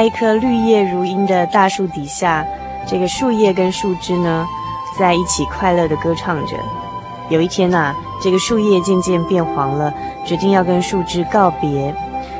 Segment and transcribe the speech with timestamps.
[0.00, 2.42] 在一棵绿叶如茵的大树底下，
[2.88, 4.46] 这个树叶跟树枝呢，
[4.98, 6.56] 在一起快乐地歌唱着。
[7.28, 9.92] 有一天呐、这个树叶渐渐变黄了，
[10.24, 11.94] 决定要跟树枝告别。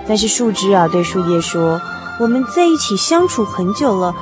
[0.08, 1.78] 但是树枝啊，对树叶说
[2.18, 4.14] ：“我们在一起相处很久了，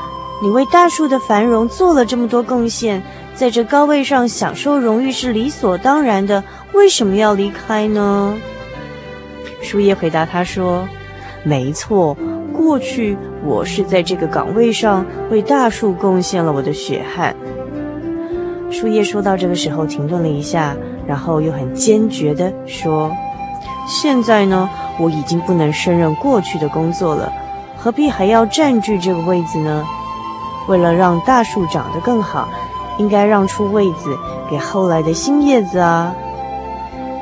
[0.42, 3.00] 你为大树的繁荣做了这么多贡献，
[3.36, 8.34] 在这高位上享受荣誉是理所当然的，为什么要离开呢？”
[9.62, 10.88] 树叶回答他说
[11.46, 12.16] ：“没错。”
[12.58, 17.34] 过去我是在这个岗位上为大树贡献了我的血汗。
[18.70, 20.76] 树叶说到这个时候停顿了一下，
[21.06, 23.10] 然后又很坚决地说
[23.88, 24.68] ：“现在呢，
[24.98, 27.32] 我已经不能胜任过去的工作了，
[27.76, 29.86] 何必还要占据这个位子呢？
[30.68, 32.48] 为了让大树长得更好，
[32.98, 34.14] 应该让出位子
[34.50, 36.14] 给后来的新叶子啊。”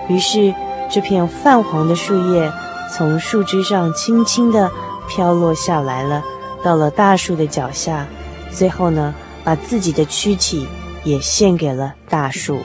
[0.09, 0.53] 于是
[0.89, 2.51] 这片泛黄的树叶
[2.93, 4.71] 从树枝上轻轻地。
[5.09, 6.23] 飘落下来了，
[6.63, 8.07] 到了大树的脚下，
[8.51, 10.67] 最后呢，把自己的躯体
[11.05, 12.61] 也献给了大树。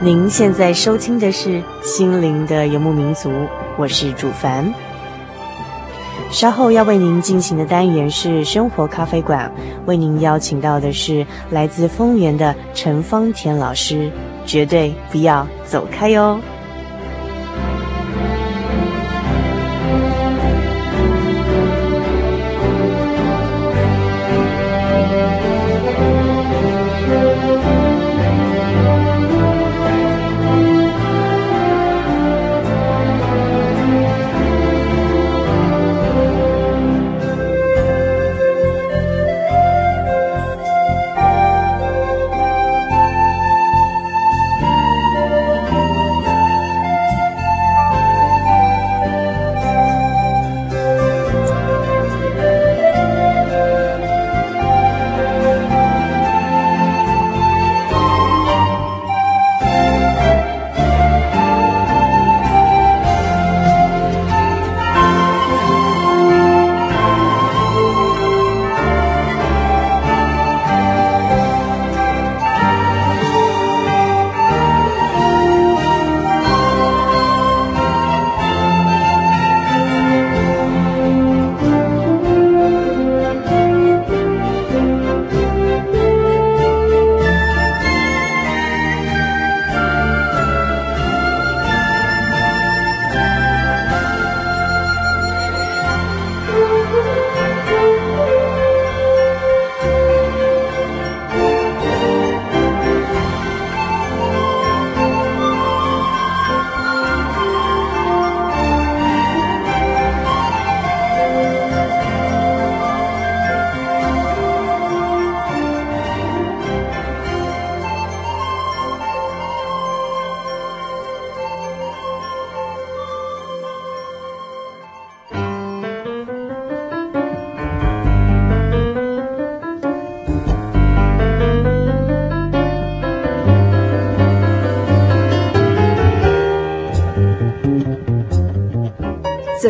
[0.00, 3.30] 您现在收听的是《心灵的游牧民族》，
[3.76, 4.72] 我是主凡。
[6.30, 9.50] 稍后要为您进行的单元是生活咖啡馆，
[9.86, 14.10] 为您邀请到的是来自丰原的陈芳田老师，
[14.44, 16.38] 绝对不要走开哟。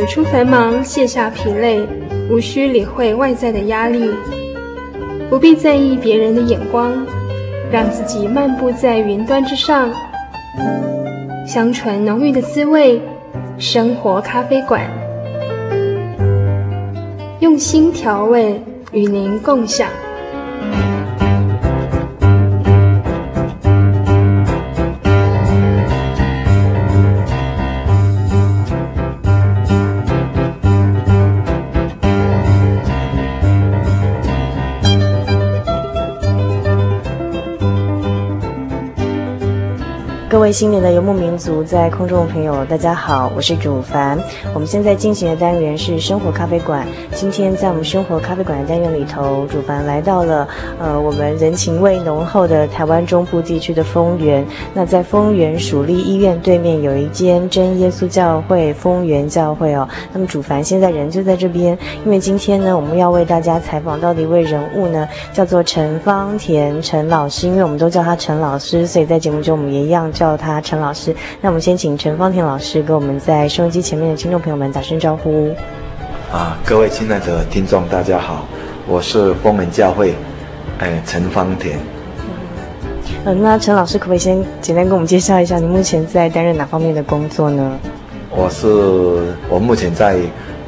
[0.08, 1.86] 出繁忙，卸下疲累，
[2.30, 4.10] 无需理会外在的压力，
[5.28, 6.90] 不必在意别人的眼光，
[7.70, 9.90] 让自己漫步在云端之上，
[11.46, 13.02] 香醇浓郁的滋味，
[13.58, 14.90] 生活咖啡馆，
[17.40, 18.62] 用心调味，
[18.92, 19.88] 与您共享。
[40.38, 44.16] 各位新年的游牧民族，在空中的朋友，大家好，我是主凡。
[44.54, 46.86] 我们现在进行的单元是生活咖啡馆。
[47.12, 50.46] 今天在我们生活咖啡馆的单元里头，主凡来到了
[50.78, 54.46] 呃我们人情味浓厚的台湾中部地区的丰原。
[54.72, 59.88] 那在丰原属立医院对面有一间真耶稣教会丰原教会哦。
[60.12, 70.08] 那么主凡现在人就在这边，因为今天呢，我们要为大家采访到的一位人物呢，叫做陈芳田陈老师，因为我们都叫他陈老师，所以在节目中我们也一样。
[70.12, 75.54] 叫他陈老师，那我们先请陈方田老师跟我们在收音机前面的听众朋友们打声招呼。
[76.32, 78.44] 啊，各位亲爱的听众，大家好，
[78.86, 80.14] 我是丰门教会，
[80.78, 81.78] 哎，陈方田。
[83.24, 87.78] 嗯、呃，那陈老师可不可以先简单跟我们介绍一下，你目前在担任哪方面的工作呢？
[88.30, 88.66] 我是
[89.48, 90.18] 我目前在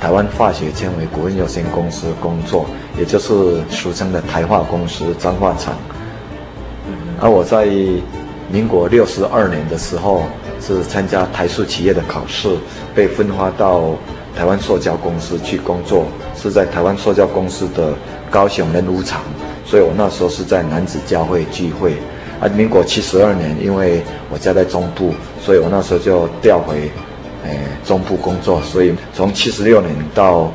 [0.00, 2.64] 台湾化学纤维股份有限公司工作，
[2.98, 5.74] 也就是俗称的台化公司彰化厂。
[6.88, 7.68] 嗯、而我在。
[8.52, 10.24] 民国六十二年的时候，
[10.60, 12.48] 是参加台塑企业的考试，
[12.94, 13.94] 被分发到
[14.36, 16.06] 台湾塑胶公司去工作，
[16.36, 17.94] 是在台湾塑胶公司的
[18.28, 19.20] 高雄人武厂，
[19.64, 21.94] 所以我那时候是在男子教会聚会。
[22.40, 26.90] 啊，民国七十二年，因为我家在中部，所以我那时候就调回，
[27.44, 30.50] 哎，中部工作，所以从七十六年到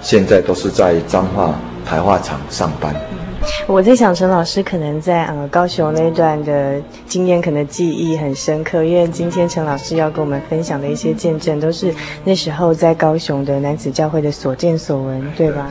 [0.00, 1.54] 现在都是在彰化
[1.84, 2.94] 台化厂上班。
[3.66, 11.94] 我在想，陈老师可能在呃高雄那一段的经验，可能记忆很深刻，因为今天陈老师要跟我们分享的一些见证，都是
[12.24, 15.68] 那时候在高雄的男子教会的所见所闻，对吧？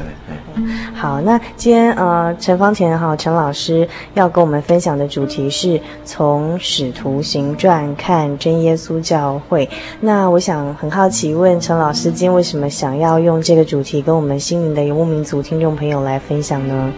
[0.56, 9.68] 嗯、好，那今天呃陈方田哈陈老师要跟我们分享的主题是从使徒行传看真耶稣教会。
[10.00, 16.92] 那我想很好奇问陈老师，今天为什么想要用这个主题跟我们心灵的游牧民族听众朋友来分享呢？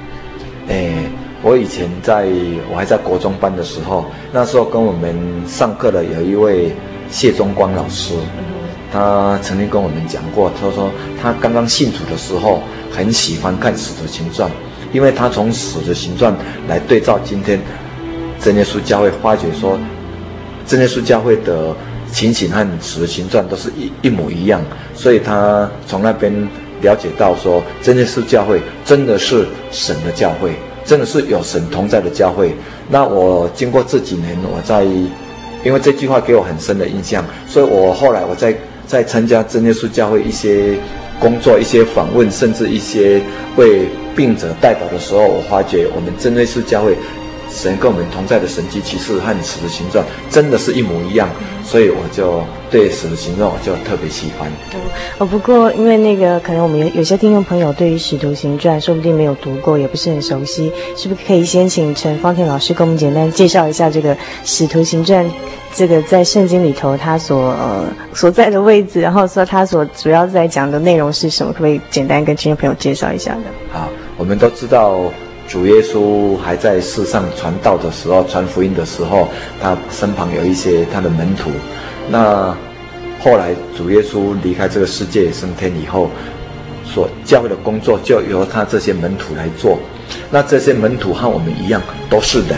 [0.67, 0.93] 诶，
[1.41, 2.25] 我以前在
[2.71, 5.15] 我还在国中班的时候，那时候跟我们
[5.45, 6.71] 上课的有一位
[7.11, 8.13] 谢宗光老师，
[8.91, 10.89] 他曾经跟我们讲过，他说
[11.21, 12.61] 他刚刚信主的时候
[12.91, 14.49] 很喜欢看《使徒行传》，
[14.93, 16.33] 因为他从《使徒行传》
[16.67, 17.59] 来对照今天
[18.39, 19.77] 真耶稣教会，发觉说
[20.65, 21.75] 真耶稣教会的
[22.11, 24.61] 情形和《使徒行传》都是一一模一样，
[24.95, 26.33] 所以他从那边。
[26.83, 30.51] 了解到说，真耶稣教会真的是神的教会，
[30.85, 32.53] 真的是有神同在的教会。
[32.89, 34.83] 那我经过这几年，我在
[35.65, 38.53] 因为这句话给我很深的印象，所以我后来我在
[38.85, 40.75] 在参加真耶稣教会一些
[41.19, 43.21] 工作、一些访问，甚至一些
[43.55, 46.97] 为病者代祷的时候，我发觉我们真耶稣教会
[47.53, 51.29] 神跟我们同在的神迹奇事和使徒行传真的是一模一样，
[51.63, 52.43] 所以我就。
[52.73, 54.51] 对使徒行传我就特别喜欢。
[55.19, 65.23] 哦，不过因为那个可能我们有有些听众朋友对于使徒行传说不定没有读过，也不是很熟悉，是不是可以先请陈方田老师跟我们简单介绍一下这个使徒行传，
[65.71, 71.53] 这个在圣经里头它所呃所在的位置，然后说它所主要在讲的内容是什么？
[71.53, 73.43] 可不可以简单跟听众朋友介绍一下呢？
[73.71, 74.97] 好，我们都知道
[75.47, 79.27] 主耶稣还在世上传道的时候，传福音的时候，
[79.61, 81.51] 他身旁有一些他的门徒。
[82.09, 82.55] 那
[83.21, 86.09] 后来主耶稣离开这个世界升天以后，
[86.85, 89.77] 所教会的工作就由他这些门徒来做。
[90.31, 92.57] 那这些门徒和我们一样都是人，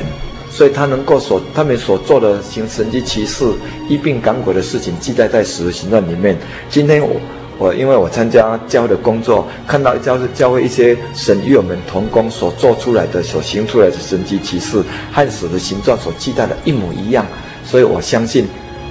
[0.50, 3.46] 所以他能够所他们所做的行神迹奇事、
[3.90, 6.38] 医病赶鬼的事情，记载在使徒行传里面。
[6.70, 7.20] 今天我
[7.58, 17.26] 我因为我参加教会的工作，看到教会教会一些神与我们同工所做出来的、所行出来的神迹奇事，和使的形状所期待的一模一样，
[17.64, 18.48] 所以我相信。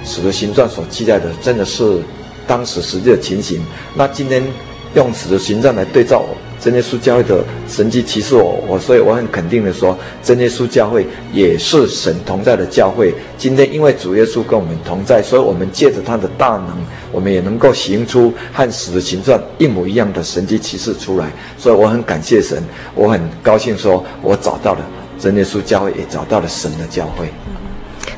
[0.07, 1.99] 使的形状所期待的真的是
[2.45, 3.59] 当时实际的情形。
[3.95, 4.43] 那今天
[4.93, 6.23] 用使的形状来对照
[6.65, 13.13] 真耶稣教会的神迹奇事，我我所以我很肯定的说，真耶稣教会也是神同在的教会。
[13.37, 16.75] 今天因为主耶稣跟我们同在，所以我们借着他的大能，
[17.11, 21.31] 我们也能够行出和使徒行传一模一样的神迹奇事出来。
[21.55, 22.63] 所以我很感谢神，
[22.95, 24.79] 我很高兴说，我找到了
[25.19, 27.29] 真耶稣教会，也找到了神的教会。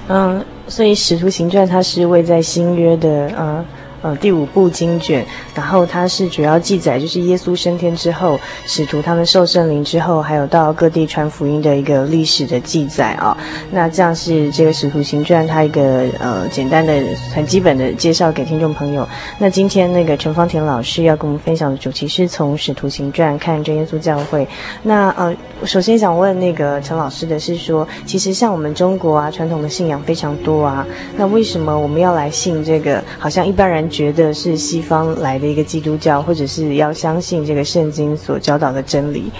[0.07, 0.41] 嗯。
[0.69, 3.65] 所以《使徒行传》它是位在新约的，呃，
[4.07, 13.37] 呃第五部经卷，然后它是主要记载就是耶稣升天之后，使徒他们受圣灵之后，还有到各地传福音的一个历史的记载啊、
[13.69, 16.93] 那这样是这个使徒行传它一个呃简单的
[17.35, 19.07] 很基本的介绍给听众朋友。
[19.37, 24.47] 那今天那个陈芳田老师要跟我们分享的主题是从使徒行传看真耶稣教会。
[24.83, 25.35] 那呃，
[25.65, 30.87] 首先想问那个陈老师的是说，其实像我们中国啊传统的信仰非常多啊，
[31.17, 33.03] 那为什么我们要来信这个？
[33.19, 39.31] 好像一般人觉得是西方来的一个基督教，或者是要相信这个圣经所教导的真理。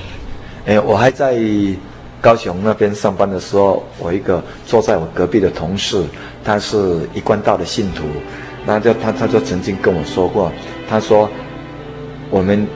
[0.66, 1.38] 哎，我还在
[2.20, 6.04] 高雄那边上班的时候，我一个坐在我隔壁的同事，
[6.44, 8.06] 他是一贯道的信徒，
[8.66, 10.52] 那就他他就曾经跟我说过，
[10.90, 11.30] 他说
[12.32, 12.68] 我们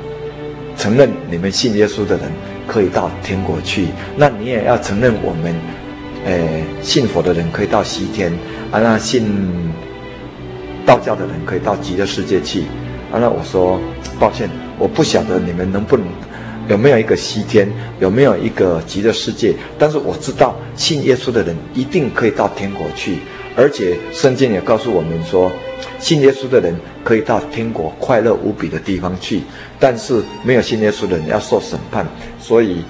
[0.77, 2.31] 承认你们信耶稣的人
[2.67, 5.55] 可以到天国去，那你也要承认我们，
[6.27, 8.31] 哎，信佛的人可以到西天，
[8.69, 9.25] 啊，那信。
[10.85, 12.61] 道教的人可以到极乐世界去，
[13.11, 13.79] 啊，那我说
[14.19, 16.05] 抱歉，我不晓得你们能不能
[16.67, 17.67] 有没有一个西天，
[17.99, 23.17] 有没有一个极乐世界，但是我知道信耶稣的人一定可以到天国去，
[23.55, 25.51] 而且圣经也告诉我们说，
[25.99, 29.41] 信耶稣的人可以到天国快乐无比的地方去，
[29.79, 32.05] 但是没有信耶稣的人要受审判，
[32.39, 32.83] 所以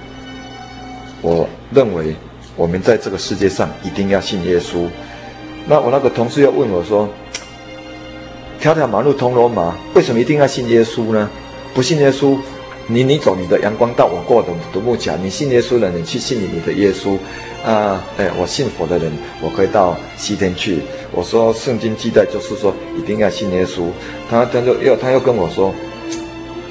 [1.22, 2.16] 我认为
[2.56, 4.86] 我们在这个世界上一定要信耶稣。
[5.68, 7.10] 那我那个同事又问我说。
[8.62, 11.28] 条条马路通罗马，为什么一定要信耶稣呢？
[11.74, 12.38] 不信耶稣，
[12.86, 15.18] 你你走你的阳光道，我过的独木桥。
[15.18, 17.18] 你信耶稣的，你去信你的耶稣。
[17.66, 20.78] 啊，哎，我信佛的人，我可以到西天去。
[21.12, 23.88] 我说圣经记载就是说一定要信耶稣。
[24.30, 25.74] 他他就又他又跟我说，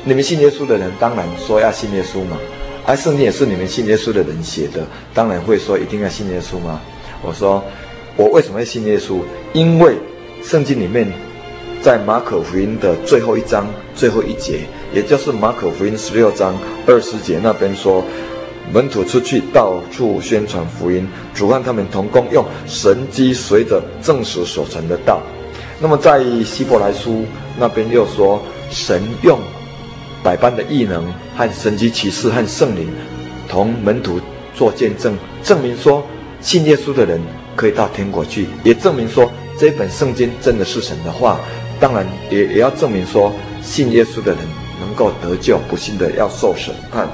[0.04, 2.38] 你们信耶稣的人当然说要信耶稣嘛。
[2.86, 6.80] 而圣经也是你们信耶稣的人写的，当然会说一定要信耶稣吗？
[7.20, 7.60] 我说
[8.16, 9.18] 我为什么要信耶稣？
[9.52, 9.96] 因为
[10.44, 11.12] 圣经里面。
[11.82, 14.60] 在马可福音的最后一章最后一节，
[14.92, 16.54] 也就是马可福音十六章
[16.86, 18.04] 二十节那边说，
[18.70, 25.22] 门徒出去到处宣传福音，主和他们同工，用神迹随着证实所传的道。
[25.80, 27.24] 那么在希伯来书
[27.58, 29.38] 那边又说，神用
[30.22, 32.90] 百般的异能和神迹奇事和圣灵
[33.48, 34.20] 同门徒
[34.54, 36.06] 做见证，证明说
[36.42, 37.18] 信耶稣的人
[37.56, 41.40] 可以到天国去，也证明说这本圣经真的是神的话。
[41.80, 43.32] 当然也也要证明说，
[43.62, 44.40] 信耶稣的人
[44.80, 47.08] 能够得救，不信的要受审判。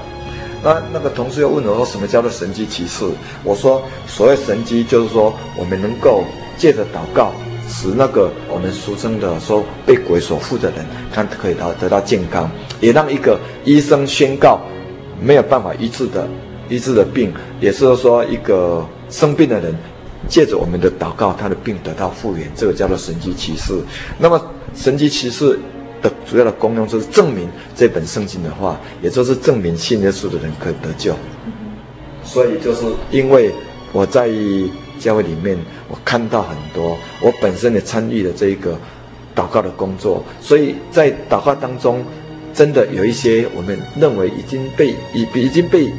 [0.65, 3.05] 那那个同事又问我说，什么叫做神迹奇事？
[3.45, 6.25] 我说，所谓神迹，就是说我们能够
[6.59, 7.33] 借着祷告，
[7.69, 12.49] 使那个我们俗称的说被鬼所附的人，他可以得得到健康；
[12.81, 14.61] 也让一个医生宣告
[15.21, 16.27] 没有办法医治的
[16.69, 19.73] 医治的病，也是说一个生病的人。
[20.29, 23.75] 借着我们的祷告，他的病得到复原，这个叫做神迹奇事。
[24.19, 24.41] 那么
[24.75, 25.59] 神迹奇事
[26.03, 31.15] 的主要的功用就是证明这本圣经的话，也就是证明信耶稣的人可以得救。
[32.25, 33.53] 所以就是因为
[33.93, 34.29] 我在
[34.99, 35.57] 教会里面，
[35.89, 38.79] 我看到很多，我本身也参与了这一个
[39.35, 42.05] 祷告的工作，所以在祷告当中，
[42.53, 45.93] 真的有一些我们认为已经被已已经被。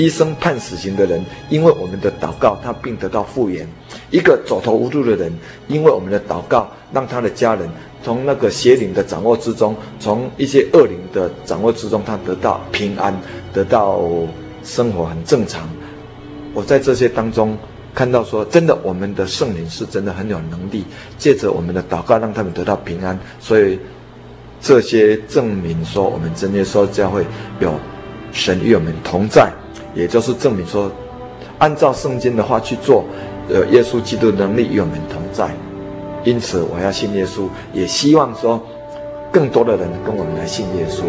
[0.00, 3.66] 医生判死刑的人，因为我们的祷告，他病得到复原；
[4.10, 5.30] 一个走投无路的人，
[5.68, 7.68] 因为我们的祷告，让他的家人
[8.02, 13.14] 从那个邪灵的掌握之中，从一些恶灵的掌握之中，他得到平安，
[13.52, 14.00] 得到
[14.64, 15.68] 生活很正常。
[16.54, 17.54] 我在这些当中
[17.94, 20.82] 看到说，真的，我们的圣灵是真的很有能力，
[21.18, 23.18] 借着我们的祷告，让他们得到平安。
[23.38, 23.78] 所以
[24.62, 27.22] 这些证明说，我们真耶稣教会
[27.60, 27.78] 有
[28.32, 29.52] 神与我们同在。
[29.94, 30.90] 也就是证明说，
[31.58, 33.04] 按照圣经的话去做，
[33.48, 35.48] 呃，耶稣基督能力与我们同在。
[36.24, 38.60] 因此，我要信耶稣，也希望说，
[39.32, 41.02] 更多的人跟我们来信耶稣。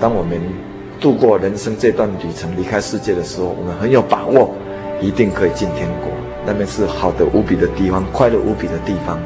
[0.00, 0.40] 当我们
[1.00, 4.50] 度过人生这段旅程，离开世界的时候，我们很有把握，
[5.00, 6.10] 一定可以进天国。
[6.44, 9.20] 那边是好的无比的地方，快乐无比的地方。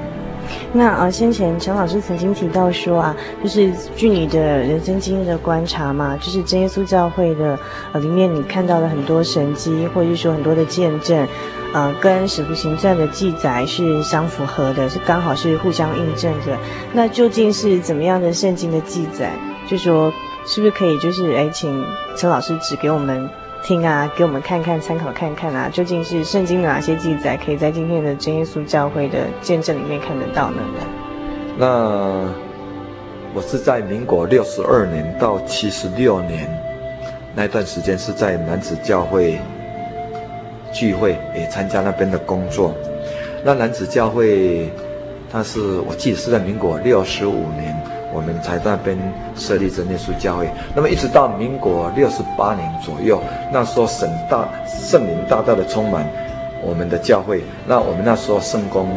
[0.72, 7.58] 那呃，先前陈老师曾经提到说啊，就是据你的人生经验的观察嘛，就是真耶稣教会的
[7.92, 11.26] 呃里面，你看到了很多神迹，或者是说很多的见证，
[11.72, 16.56] 呃，跟使徒行传的记载是相符合的，是刚好是互相印证的。
[16.92, 19.32] 那究竟是怎么样的圣经的记载？
[19.66, 20.12] 就说
[20.46, 21.84] 是不是可以就是哎，请
[22.16, 23.28] 陈老师指给我们。
[23.62, 30.62] 听啊，给我们看看，参考看看啊，究竟是圣经的哪些记载，可以在今天的真耶稣教会的见证里面看得到呢？
[31.58, 32.28] 那
[33.34, 36.48] 我是在民国六十二年到七十六年
[37.34, 39.38] 那段时间是在男子教会
[40.72, 42.72] 聚会，也参加那边的工作。
[43.44, 44.70] 那男子教会
[45.30, 47.76] 他是我记得是在民国六十五年，
[48.16, 48.96] 我们才在那边
[49.36, 50.48] 设立真耶稣教会。
[50.74, 56.08] 那么一直到民国六十八年左右，那时候神大圣灵大大的充满
[56.62, 57.44] 我们的教会。
[57.66, 58.88] 那我们那时候圣工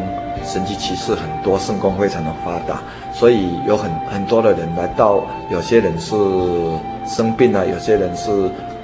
[0.42, 2.80] 神迹奇事很多，圣工非常的发达，
[3.12, 5.22] 所以有很很多的人来到，
[5.52, 6.16] 有些人是
[7.06, 8.30] 生病啊，有些人是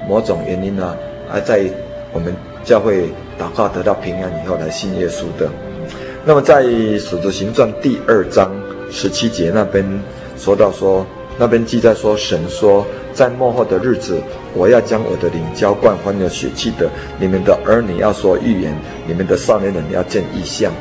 [0.07, 0.95] 某种原因啊，
[1.33, 1.65] 而在
[2.13, 3.09] 我们教会
[3.41, 5.49] 祷告得到平安以后来信耶稣的。
[6.25, 6.63] 那么在
[6.99, 8.51] 《使徒行传》第二章
[8.91, 9.85] 十七节那边
[10.37, 11.07] 说到说，
[11.39, 14.23] 那边记载说，神说，在末后的日子，
[14.55, 16.89] 我要将我的灵浇灌凡有血气的，
[17.19, 18.77] 你们的儿女要说预言，
[19.07, 20.73] 你们的少年人要见异象。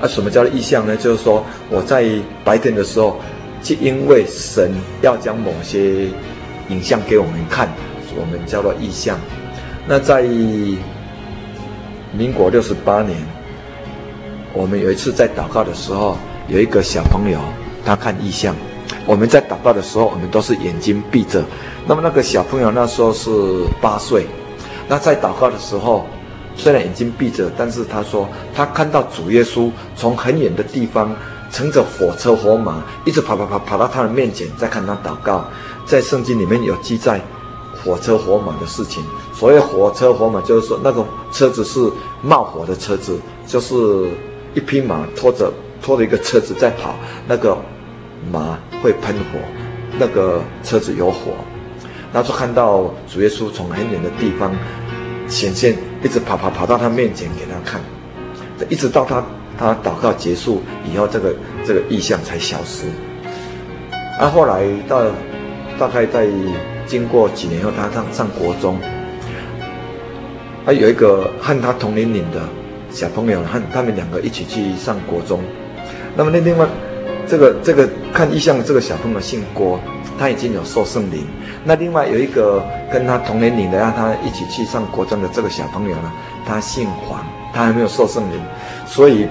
[0.00, 0.96] 啊，什么叫做异象呢？
[0.96, 2.04] 就是说我在
[2.44, 3.16] 白天的时候，
[3.62, 4.72] 就因为神
[5.02, 6.06] 要将某些
[6.68, 7.68] 影像给我们看，
[8.16, 9.18] 我们叫做异象。
[9.86, 10.22] 那在
[12.12, 13.16] 民国六十八年。
[14.52, 16.16] 我们有一次在祷告的时候，
[16.48, 17.38] 有一个小朋友，
[17.90, 18.54] 他看异象。
[19.04, 21.42] 我们在祷告的时候，我们都是眼睛闭着。
[21.88, 23.28] 那么那个小朋友那时候是
[23.80, 24.28] 八岁。
[24.86, 26.06] 那在祷告的时候，
[26.54, 31.12] 虽然眼睛闭着，但是他说他看到主耶稣从很远的地方
[31.50, 35.44] 乘着火车火马，一直跑跑跑跑到他的面前，在看他祷告。
[35.84, 37.20] 在圣经里面有记载
[37.82, 39.02] 火车火马的事情。
[39.34, 41.80] 所谓火车火马，就是说那个车子是
[42.22, 43.18] 冒火的车子，
[43.48, 43.74] 就是。
[44.52, 45.48] 一匹马拖着
[45.80, 46.96] 拖着一个车子在跑，
[47.28, 47.56] 那个
[48.32, 49.38] 马会喷火，
[49.98, 51.32] 那个车子有火，
[52.12, 54.52] 然后就看到主耶稣从很远的地方
[55.28, 57.80] 显现，一直跑跑跑到他面前给他看，
[58.68, 59.24] 一直到他
[59.58, 62.86] 他祷告结束以后，这个这个异象才消失。
[64.18, 65.02] 啊，后来到
[65.78, 66.26] 大概在
[66.86, 68.78] 经过几年后，他上上国中，
[70.66, 72.40] 啊，有一个和他同年龄的。
[72.92, 75.40] 小朋友和他们两个一起去上国中，
[76.16, 76.66] 那么那另外，
[77.30, 79.78] 这个这个看意象的这个小朋友姓郭，
[80.18, 81.24] 他已经有受圣灵。
[81.62, 86.10] 那另外有一个跟他同年龄的让他一起去上国中的这个小朋友呢，
[86.44, 88.40] 他姓黄，他还没有受圣灵。
[88.84, 89.28] 所以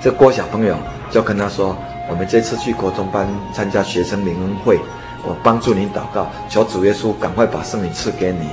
[0.00, 0.74] 这郭小朋友
[1.10, 1.76] 就跟他说
[2.08, 4.78] ：“我们这次去国中班参加学生灵恩会，
[5.22, 8.48] 我帮助你祷告，求主耶稣赶快把圣灵赐给你。”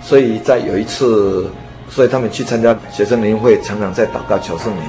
[0.00, 1.50] 所以在有一次。
[1.90, 4.82] 所以他们去参加学生灵会，常常在祷告求圣灵。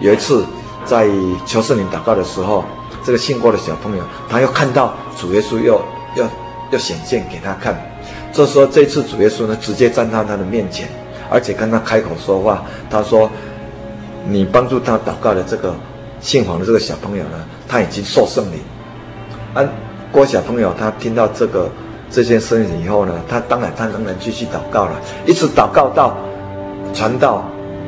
[0.00, 0.42] 有一次
[0.86, 1.08] 在
[1.44, 2.64] 求圣灵祷告的时候，
[3.04, 5.80] 这个信过的小朋友，他又看到主耶稣又
[6.14, 6.24] 又
[6.70, 7.76] 又显现给他看。
[8.32, 10.88] 这时候这次主耶稣呢，直接站到他的面前，
[11.28, 12.62] 而且跟他开口说话。
[12.88, 13.30] 他说
[14.28, 15.74] ：“你帮助他祷告的这个
[16.20, 18.60] 姓黄的这个小朋友呢，他已经受圣灵。”
[19.54, 19.62] 啊，
[20.12, 21.68] 郭小朋友他听到这个
[22.10, 24.92] 这件事情以后呢，他当然他仍然继续祷告了，
[25.26, 26.16] 一直祷告到。
[26.94, 27.44] 传到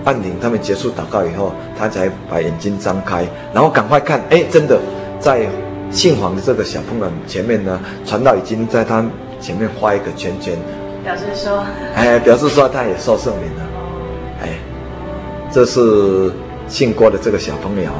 [0.08, 4.80] 按铃，他们结束祷告以后，他才把眼睛张开，然后赶快看，哎，真的
[5.20, 5.46] 在
[5.90, 9.04] 姓黄的这个小朋友前面呢，传道已经在他
[9.38, 10.56] 前面画一个圈圈，
[11.04, 11.62] 表示说，
[11.94, 13.62] 哎，表示说他也受圣灵了，
[14.40, 14.48] 哎，
[15.52, 16.32] 这是
[16.68, 17.90] 姓郭的这个小朋友，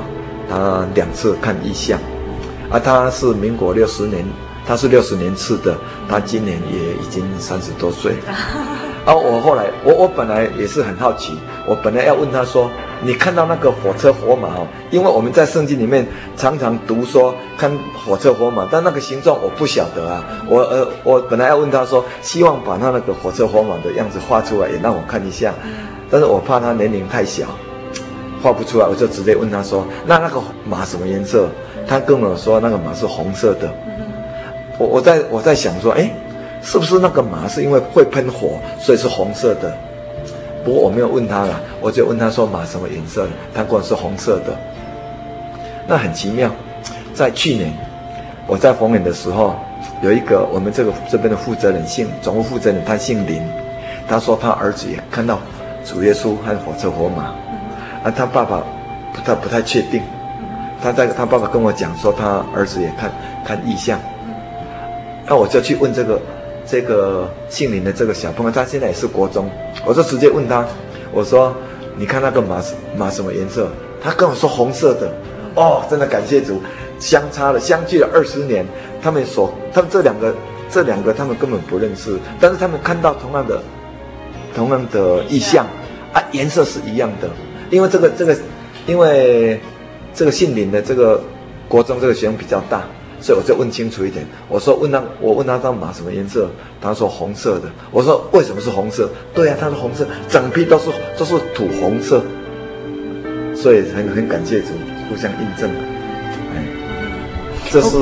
[0.49, 2.01] 他两次看异象，
[2.71, 4.25] 啊，他是民国六十年，
[4.67, 5.77] 他是六十年次的，
[6.09, 8.15] 他今年也已经三十多岁。
[8.27, 8.35] 然
[9.15, 14.67] 后我后来，我我本来也是很好奇，我本来要问他说：“你看到那个火车火马哦？
[14.91, 17.71] 因为我们在圣经里面常常读说看
[18.05, 20.23] 火车火马，但那个形状我不晓得啊。
[20.47, 25.55] 我呃，我本来要问他说，希望把他那个火车火马的样子画出来，也让我看一下，
[26.11, 27.47] 但是我怕他年龄太小，
[28.43, 31.49] 画不出来，我就直接问他说：那那个马什么颜色？
[31.87, 33.73] 他跟我说那个马是红色的。
[34.77, 36.11] 我我在我在想说，哎。
[36.71, 39.75] 是不是那个马是因为会喷火，所以是红色的？
[40.63, 43.31] 不过我没有问他了，我就问他说马什么颜色的？
[43.55, 44.55] 他跟我说红色的。
[45.87, 46.51] 那很奇妙，
[47.15, 47.73] 在去年
[48.47, 49.55] 我在凤眼的时候，
[50.03, 53.43] 有一个我们这个这边的负责人姓总务负责人，他姓林，
[54.07, 55.39] 他说他儿子也看到
[55.87, 57.33] 主耶稣和火车火马，
[58.05, 58.63] 啊，他爸爸
[59.15, 60.03] 不太不太确定，
[60.83, 63.11] 他在他爸爸跟我讲说他儿子也看
[63.43, 63.99] 看异象，
[65.27, 66.21] 那我就去问这个。
[66.71, 69.51] 这个姓林的这个小朋友，他现在也是国中，
[69.87, 70.67] 我就直接问他，
[71.13, 71.55] 我说
[71.97, 72.63] ：“你看那个马
[72.97, 73.71] 马什么颜色？”
[74.03, 75.11] 他跟我说：“红色的。”
[75.57, 76.61] 哦，真的感谢主，
[77.01, 78.65] 相差了相距了二十年，
[79.03, 80.33] 他们所他们这两个
[80.71, 83.61] 这两个他们根本不认识，但是他们看到同样的
[84.55, 85.67] 同样的意象
[86.13, 87.29] 啊，颜色是一样的，
[87.71, 88.37] 因为这个这个
[88.87, 89.59] 因为
[90.15, 91.21] 这个姓林的这个
[91.67, 92.85] 国中这个学生比较大。
[93.21, 96.49] 所以我就问清楚一点，我说问他，我问他这马什么颜色？
[96.81, 97.69] 他说红色的。
[97.91, 99.11] 我说为什么是红色？
[99.35, 102.23] 对啊，他说红色，整批都是都是土红色。
[103.55, 104.69] 所以很很感谢主，
[105.09, 105.69] 互相印证。
[106.55, 106.65] 哎，
[107.71, 107.97] 这是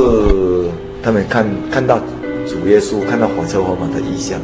[1.03, 1.99] 他们看看到
[2.47, 4.39] 主耶稣，看到火车火马的意象。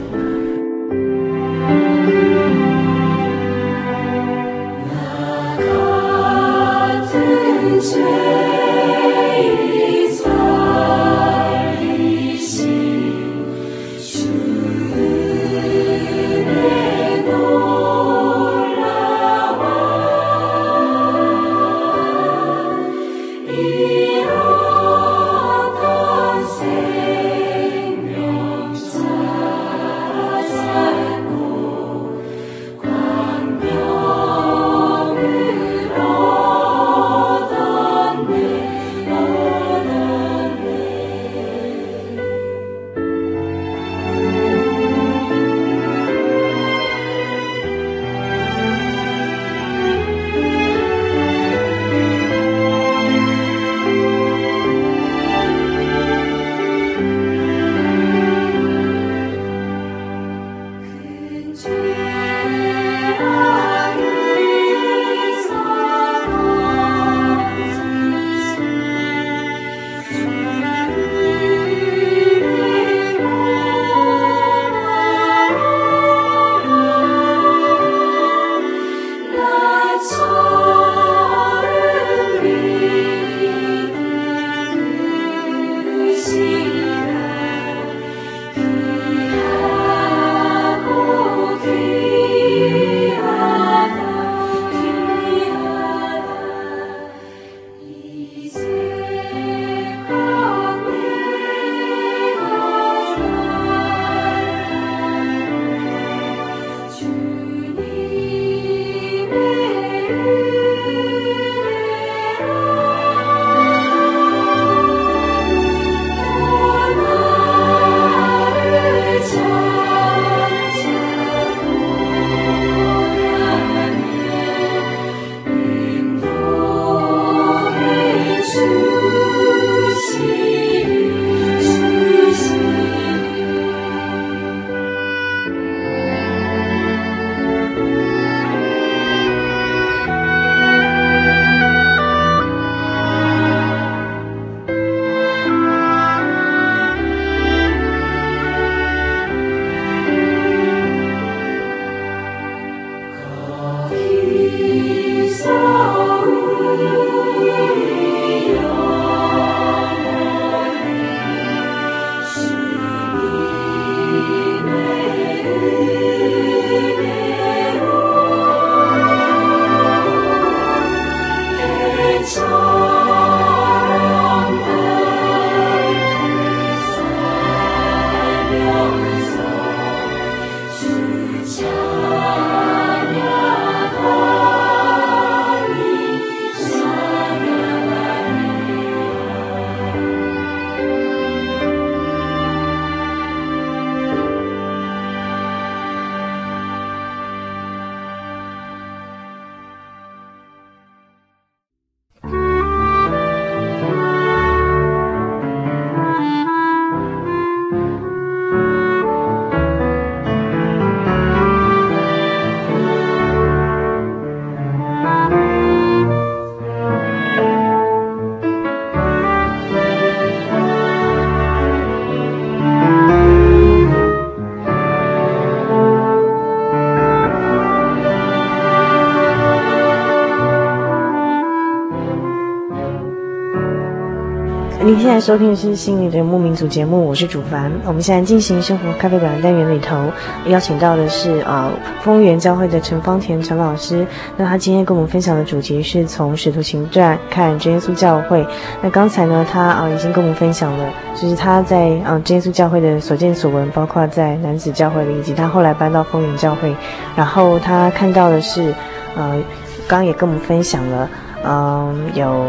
[234.84, 237.70] 您现在收听的是《心灵的牧民族》节目，我是主凡。
[237.84, 240.10] 我们现在进行生活咖啡馆的单元里头，
[240.46, 244.04] 邀请到的是啊，丰源教会的陈芳田陈老师。
[244.36, 248.44] 那他今天跟我们分享的主题是从《使徒行传》看真耶稣教会。
[248.82, 256.74] 那刚才呢，他啊已经跟我们分享了，就是他在啊真耶稣教会的所见所闻，包括在男子教会的，以及他后来搬到丰源教会。
[257.14, 258.74] 然后他看到的是，
[259.14, 259.40] 呃，
[259.86, 261.08] 刚刚也跟我们分享了，
[261.44, 262.46] 嗯、有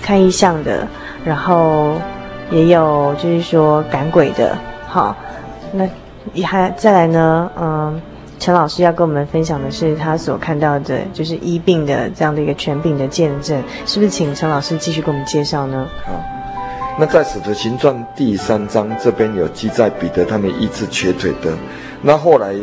[0.00, 0.88] 看异象的。
[1.26, 1.94] 然后
[2.52, 5.16] 也有就是说赶鬼的，好，
[5.72, 5.84] 那
[6.44, 8.00] 还再来呢，嗯，
[8.38, 14.10] 陈老师要跟我们分享的是他所看到的，就是医病的这样的一个权柄的见证，是不是？
[14.10, 15.84] 请陈老师继续给我们介绍呢？
[16.04, 16.12] 好，
[16.96, 21.52] 那在《使徒行传》第三章这边有记载彼得他们医治瘸腿的，
[22.02, 22.54] 那后来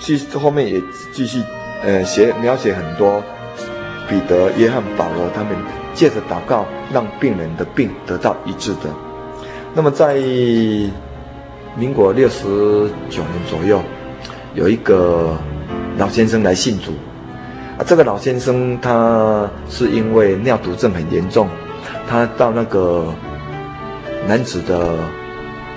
[0.00, 0.82] 继后面也
[1.14, 1.40] 继续
[1.84, 3.22] 呃写描写很多。
[4.08, 5.54] 彼得、约翰、保罗他们
[6.00, 8.88] 借着祷告，让病人的病得到医治的。
[9.74, 10.14] 那么在
[11.76, 13.82] 民国六十九年左右，
[14.54, 15.36] 有一个
[15.98, 16.92] 老先生来信主。
[17.76, 21.46] 啊，这个老先生他是因为尿毒症很严重，
[22.08, 23.04] 他到那个
[24.26, 24.96] 男子的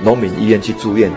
[0.03, 1.11] 农民医院去住院，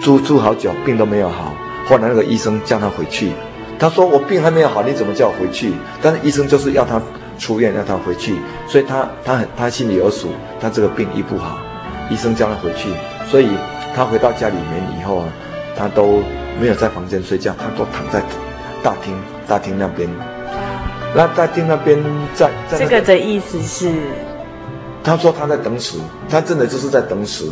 [0.00, 1.52] 住住好久，病都没有好。
[1.86, 3.30] 后来那个医生叫他回去，
[3.78, 6.98] 他说：“我病还没有好，你怎么叫我回去？”但是医生就是要他
[7.38, 8.34] 出院，让他回去，
[8.66, 10.28] 所以他他很他心里有数，
[10.60, 11.58] 他这个病医不好，
[12.10, 12.90] 医生叫他回去，
[13.30, 13.48] 所以
[13.94, 15.28] 他回到家里面以后啊，
[15.76, 16.22] 他都
[16.60, 18.20] 没有在房间睡觉，他都躺在
[18.82, 19.14] 大厅。
[19.48, 20.06] 大厅那边，
[21.16, 21.98] 那大厅那边
[22.34, 23.90] 在，在、那个、这个的意思是，
[25.02, 25.98] 他说他在等死，
[26.28, 27.50] 他真的就是在等死，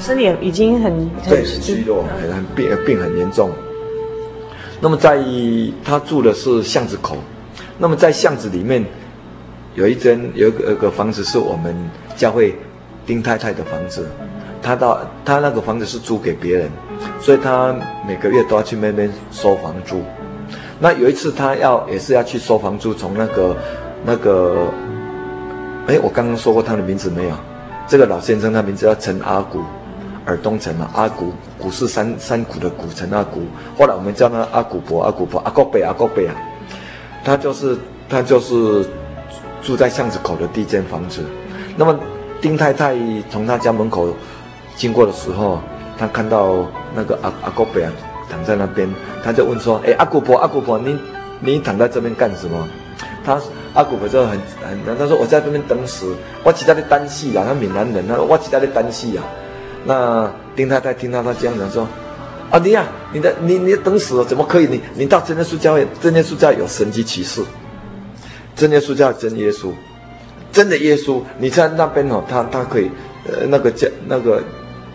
[0.00, 3.50] 身体已经很对很虚弱，很很病病很严重。
[4.80, 5.22] 那么在
[5.84, 7.18] 他住的是巷子口，
[7.76, 8.82] 那么在巷子里面
[9.78, 11.72] 有一间有一个有个房子是我们
[12.16, 12.52] 教会
[13.06, 14.08] 丁太太的房子，
[14.60, 16.68] 他到他那个房子是租给别人，
[17.20, 17.72] 所以他
[18.04, 20.02] 每个月都要去那边收房租。
[20.80, 23.56] 那有一次，他要也是要去收房租，从那个
[24.04, 24.66] 那个，
[25.86, 27.30] 哎，我刚刚说过他的名字没有？
[27.86, 29.60] 这个老先生他名字叫陈阿古，
[30.26, 33.42] 耳东陈嘛，阿古，古是山山谷的古，陈阿古。
[33.78, 36.34] 后来我们叫他阿古伯，阿古伯，阿国北，阿国北啊。
[37.24, 38.84] 他就是他就是
[39.68, 41.20] 住在巷子口的第一间房子。
[41.76, 41.94] 那么
[42.40, 42.96] 丁太太
[43.28, 44.08] 从他家门口
[44.74, 45.60] 经过的时候，
[45.98, 47.92] 他看到那个阿阿国北啊。
[48.30, 48.86] 躺在那边，
[49.24, 50.98] 他就问说：“哎，阿姑婆，阿姑婆，你
[51.40, 52.68] 你躺在这边干什么？”
[53.24, 53.40] 他
[53.72, 59.24] 阿姑婆就很很，他说：“我在这边等死，我其他的单戏啊，他闽南人，他说我其他的单戏啊。”
[59.86, 61.88] 那丁太太听到他这样讲说
[62.52, 64.66] ：“啊，你呀、啊，你的你你等死了，怎么可以？
[64.66, 67.42] 你你到真耶稣教会，真耶稣教有神迹奇事，
[68.58, 69.72] 真耶稣叫真耶稣，
[70.52, 72.90] 真的耶稣，你在那边哦，他他可以，
[73.24, 74.42] 呃，那个叫那个。”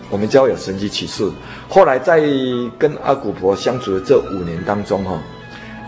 [0.09, 1.27] 我们叫有神迹启示，
[1.67, 2.21] 后来在
[2.77, 5.17] 跟阿古婆相处的这五年当中，哈，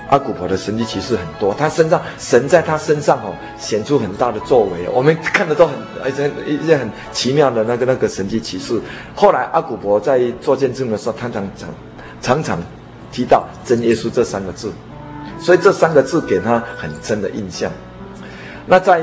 [0.10, 8.82] 阿古婆的神迹启示很多，他身上神在他身上，哦，显出很大的作为，我们看的都很而且一些很奇妙的那个那个神迹启示。
[9.14, 11.70] 后来阿古婆在做见证的时候，他常常
[12.20, 12.60] 常常
[13.12, 14.72] 提到真耶稣这三个字，
[15.40, 17.72] 所以这三个字给他很深的印象。
[18.66, 19.02] 那在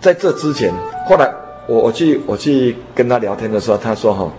[0.00, 0.72] 在这之前，
[1.08, 1.30] 后来。
[1.68, 4.30] 我我去我去跟他聊天的时候，他说哈，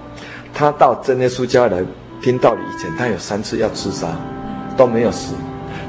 [0.53, 1.83] 他到真耶稣家来
[2.21, 4.07] 听道理以前，他有三次要自杀，
[4.77, 5.35] 都没有死。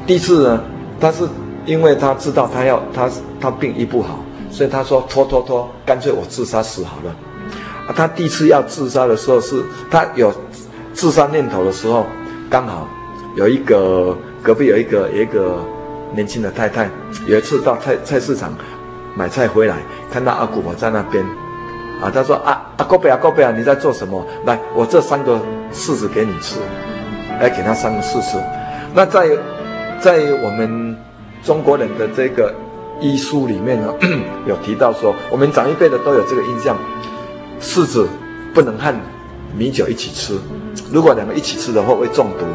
[0.04, 0.60] 第一次呢，
[0.98, 1.28] 他是
[1.64, 3.08] 因为他知道他要他
[3.40, 4.18] 他病医不好，
[4.50, 7.14] 所以他说拖拖拖，干脆我自杀死好了。
[7.86, 10.34] 啊，他第一次要自杀的时候，是他有
[10.92, 12.04] 自杀念头的时候，
[12.50, 12.88] 刚好
[13.36, 15.62] 有一个隔壁有一个有一个
[16.14, 16.88] 年轻的太太，
[17.26, 18.50] 有一次到菜菜市场。
[19.14, 19.76] 买菜回来，
[20.10, 21.22] 看到阿古婆在那边，
[22.00, 24.24] 啊，他说啊，阿古伯啊，哥伯啊，你在做什么？
[24.46, 25.38] 来，我这三个
[25.70, 26.56] 柿子给你吃，
[27.38, 28.42] 来给他三个柿子。
[28.94, 29.28] 那在
[30.00, 30.96] 在我们
[31.42, 32.54] 中国人的这个
[33.02, 33.92] 医书里面呢，
[34.48, 36.74] 有提到说，我们长一辈的都有这个印象，
[37.60, 38.08] 柿子
[38.54, 38.94] 不能和
[39.54, 40.38] 米酒一起吃，
[40.90, 42.46] 如果两个一起吃的话会中毒。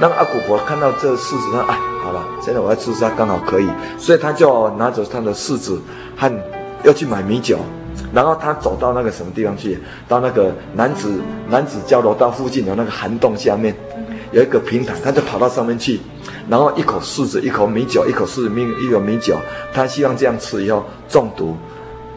[0.00, 1.78] 那个阿古婆看到这柿子，他哎。
[2.06, 5.82] 好了，现在我要自杀，刚好可以，所以他就拿着他的柿子
[6.16, 6.32] 和
[6.84, 7.58] 要去买米酒，
[8.12, 9.76] 然后他走到那个什么地方去？
[10.06, 13.74] 到那个男子 男子交流道附近的那个涵洞下面，
[14.30, 15.98] 有一个平台，他就跑到上面去，
[16.48, 19.36] 然后一口柿子，一口米酒，一口柿子一口米酒，
[19.72, 21.56] 他希望这样吃以后中毒，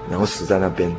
[0.07, 0.95] 然后死在那边。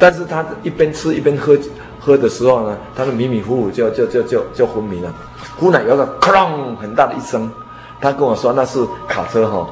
[0.00, 1.56] 但是他一边吃一边喝
[2.00, 5.14] 喝的时候呢，他就迷迷糊糊就就就就就昏迷了，
[5.58, 7.50] 忽然有个哐很大的一声。
[8.00, 9.64] 他跟我说那是卡车哈，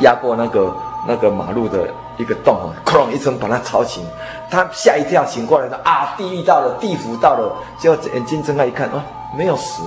[0.00, 0.70] 压过那个
[1.06, 4.04] 那个马路的一个洞哈，哐一声把他吵醒，
[4.50, 9.00] 他吓一跳醒过来的啊，地狱到了，地府到了，结果眼睛睁开一看哦，
[9.34, 9.82] 没有死，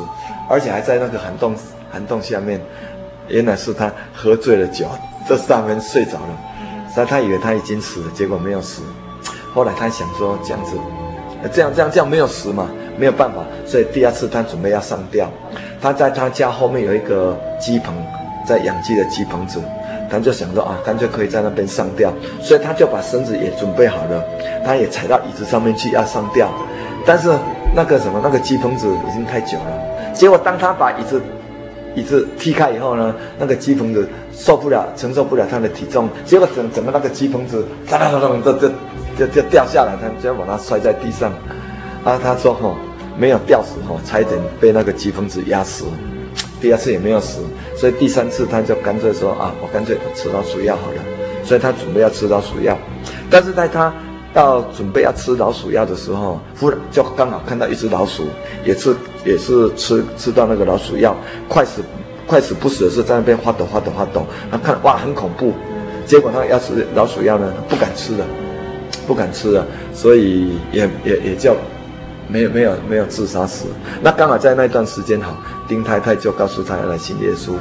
[0.49, 1.55] 而且还在那个涵洞
[1.91, 2.59] 涵洞下面，
[3.27, 4.87] 原来是他喝醉了酒，
[5.29, 8.81] 这上面睡着了，所以他以为他已经死了，结果没有死，
[9.53, 10.75] 后来他想说这样子，
[11.53, 15.29] 这样这样这样没有死嘛，没有办法，所以第二次他准备要上吊。
[15.81, 17.93] 他在他家后面有一个鸡棚，
[18.47, 19.59] 在养鸡的鸡棚子，
[20.09, 24.23] 他就想说啊，干脆可以在那边上吊，所以他就把绳子也准备好了，
[24.63, 26.49] 他也踩到椅子上面去要上吊，
[27.05, 27.31] 但是
[27.75, 31.21] 那个什么那个鸡棚子已经太久了，结果当他把椅子
[31.95, 38.69] 椅子踢开以后呢，那个鸡棚子受不了，承受不了他的体重，结果整整个那个鸡棚子哒哒哒哒就就
[39.17, 41.33] 就就掉下来，他就要把它摔在地上，
[42.03, 42.75] 啊，他说吼。
[43.17, 45.83] 没有吊死哈，差一点被那个鸡棚子压死。
[46.61, 47.41] 第二次也没有死，
[47.75, 50.97] 所以第三次他就干脆说啊，我干脆吃老鼠药好了。
[51.43, 52.75] 所以他准备要吃老鼠药，
[53.29, 53.93] 但是在他
[54.33, 58.27] 到准备要吃老鼠药的时候，忽然就刚好看到一只老鼠，
[58.63, 61.13] 也是也是吃吃到那个老鼠药，
[61.49, 61.81] 快死
[62.25, 65.53] 快死不死的是在那边发抖发抖发抖，他看哇很恐怖，
[66.05, 68.25] 结果他要吃老鼠药呢，他不敢吃了，
[69.05, 71.53] 不敢吃了，所以也也也就
[72.31, 73.65] 没有没有没有自杀死。
[74.01, 75.35] 那刚好在那段时间哈，
[75.67, 77.51] 丁太太就告诉他要来信耶稣，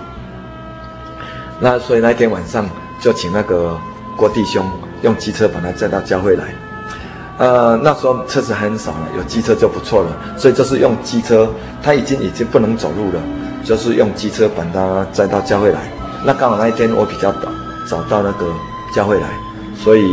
[1.59, 2.65] 那所以那天晚上。
[3.03, 3.75] 就请那个
[4.15, 4.63] 郭弟兄
[5.01, 6.45] 用机车把他载到教会来，
[7.39, 11.49] 呃，那时候车子还很少了，有机车就不错了，所以就是用机车，
[11.83, 13.23] 他已经已经不能走路了，
[13.65, 15.81] 就是用机车把他载到教会来。
[16.27, 17.49] 那刚好那一天我比较早
[17.89, 18.45] 早到那个
[18.95, 19.29] 教会来，
[19.75, 20.05] 所以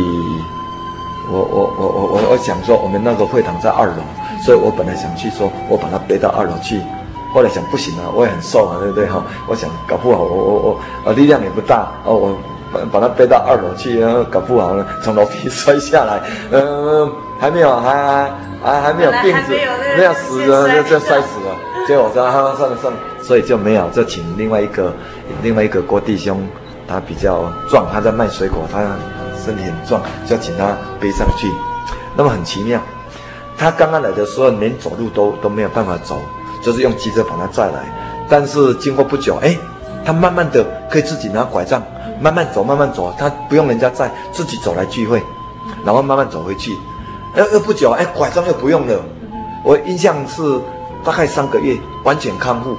[1.30, 4.02] 我我我我我我想说我们那个会堂在二楼，
[4.44, 6.80] 所以我本来想去说我把他背到二楼去，
[7.34, 9.22] 后来想不行啊，我也很瘦啊，对不对哈？
[9.46, 12.38] 我想搞不好我我我呃力量也不大哦我。
[12.70, 16.20] 把把他背到二楼去，然后搞不好呢，从楼梯摔下来，
[16.50, 18.30] 嗯、呃，还没有，还还
[18.62, 19.52] 还还没有病死，
[19.96, 21.56] 没有死了就就摔死了。
[21.86, 24.92] 结果我说哈，算了算了，所以就没有，就请另外一个
[25.42, 26.46] 另外一个郭弟兄，
[26.86, 28.80] 他比较壮，他在卖水果，他
[29.42, 31.50] 身体很壮，就请他背上去。
[32.14, 32.78] 那么很奇妙，
[33.58, 36.16] 他刚刚来的时候连走路都都没有办法走，
[36.62, 37.84] 就是用机车把他载来。
[38.30, 39.58] 但是经过不久，哎，
[40.04, 41.82] 他慢慢的可以自己拿拐杖。
[42.20, 45.22] 慢慢走，慢慢走，他不用人家载，自己走来聚会，
[45.84, 46.76] 然后慢慢走回去。
[47.36, 49.00] 又又不久，哎，拐杖又不用了。
[49.64, 50.42] 我印象是
[51.04, 52.76] 大概三个月完全康复。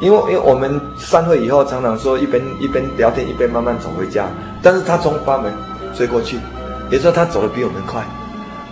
[0.00, 4.26] 因为因为我们散会以后，常常说一边一边聊天一边慢慢走回家，
[4.62, 5.52] 但是他从八门
[5.94, 6.38] 追过去，
[6.90, 8.04] 也就是说他走的比我们快。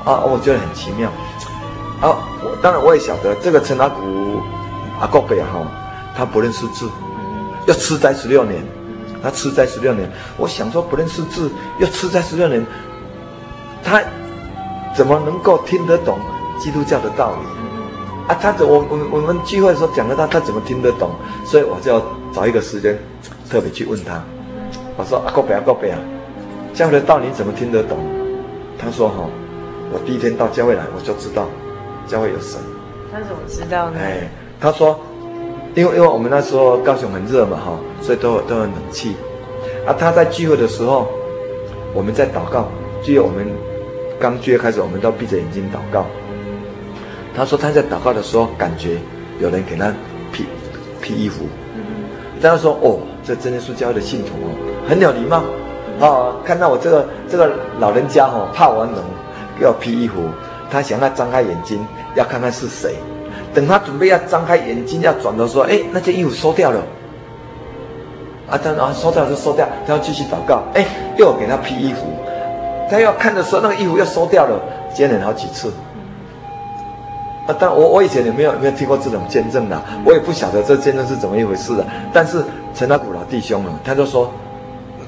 [0.07, 1.11] 啊，我觉得很奇妙。
[2.01, 4.41] 啊，我当然我也晓得这个陈阿古
[4.99, 5.61] 阿哥贝哈，
[6.17, 6.89] 他不认识字，
[7.67, 8.65] 要吃斋十六年。
[9.23, 12.65] 他吃斋十六年，我想说不认识字，要吃斋十六年，
[13.83, 14.01] 他
[14.95, 16.17] 怎么能够听得懂
[16.61, 17.39] 基督教的道理
[18.29, 18.39] 啊？
[18.41, 21.11] 他怎我我我们聚会的时候讲的他，他怎么听得懂？
[21.45, 22.01] 所以我就要
[22.33, 22.97] 找一个时间
[23.51, 24.23] 特别去问他。
[24.97, 25.99] 我说阿哥贝阿哥贝啊，
[26.73, 27.99] 教会的道理怎么听得懂？
[28.79, 29.25] 他说哈，
[29.97, 31.49] 我第一天到教会来，我就知道
[32.07, 32.61] 教会有神。
[33.11, 33.99] 他怎么知道呢？
[33.99, 34.29] 哎，
[34.61, 34.99] 他说。
[35.75, 39.15] 因为因为我们那时候高雄很热嘛哈，所以都有都有冷气。
[39.87, 41.07] 啊，他在聚会的时候，
[41.93, 42.69] 我们在祷告。
[43.03, 43.47] 聚会我们
[44.19, 46.07] 刚聚会开始，我们都闭着眼睛祷告。
[47.37, 48.97] 他说他在祷告的时候，感觉
[49.39, 49.93] 有人给他
[50.33, 50.47] 披
[51.03, 51.45] 披衣服。
[52.41, 54.49] 大家说哦，这真的是教会的信徒哦，
[54.89, 55.43] 很有礼貌。
[56.01, 58.95] 哦，看到我这个这个老人家哦，怕我冷，
[59.61, 60.17] 要披衣服。
[60.69, 62.97] 他想要张开眼睛，要看看是谁。
[63.55, 66.81] 等他准备要张开眼睛要转的时候，哎，那件衣服收掉了。
[68.51, 70.63] 啊，他啊收掉就收掉，他要继续祷告。
[70.75, 70.85] 哎，
[71.17, 72.03] 又给他披衣服，
[72.91, 74.61] 他要看的时候，那个衣服又收掉了，
[74.93, 75.73] 接连好几次。
[77.47, 81.87] 啊，但我我以前也没有没有听过这种见证的，我也不晓得这见证是怎么一回事的。
[82.13, 84.31] 但是陈大古老弟兄呢，他就说，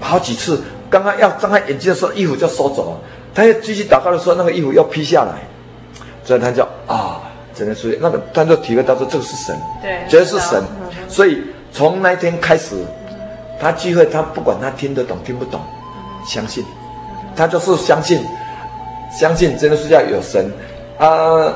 [0.01, 2.99] 好几次刚刚要张开眼睛的时候，衣服就收走了。
[3.39, 5.39] 他要继续祷告的时候，那个衣服要披下来，
[6.25, 7.23] 所以他就啊。
[7.55, 10.63] 真的是那个，他就体会到说这个是神，对，觉得是神，
[11.09, 12.77] 所以从那天开始，
[13.61, 15.61] 他聚会，他不管他听得懂听不懂，
[16.25, 16.65] 相信，
[17.35, 18.25] 他就是相信，
[19.11, 20.53] 相信真的是要有神，
[20.99, 21.53] 啊，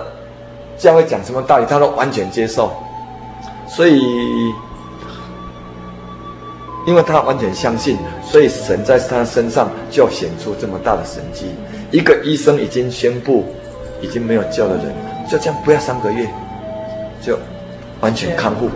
[0.76, 2.72] 教会讲什么道理，他都完全接受，
[3.68, 4.02] 所以，
[6.86, 11.46] 因为他完全相信，所以神在他身上就显出这么大的神迹，
[11.90, 13.44] 一个医生已经宣布，
[14.00, 14.86] 已经没有救的人。
[15.30, 16.26] 就这样，不要三个月，
[17.24, 17.38] 就
[18.00, 18.68] 完全康复。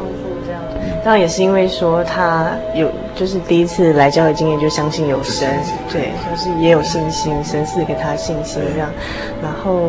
[0.47, 0.62] 这样，
[1.05, 5.59] 当然也是因为说他有，就是第一次来教会经验，就相信有神，
[5.91, 8.89] 对，就是也有信心，神赐给他信心这样。
[9.43, 9.81] 然后，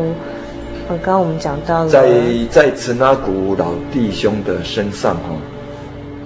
[0.88, 2.08] 呃，刚刚我们讲到了，在
[2.50, 5.30] 在陈阿古老弟兄的身上哈，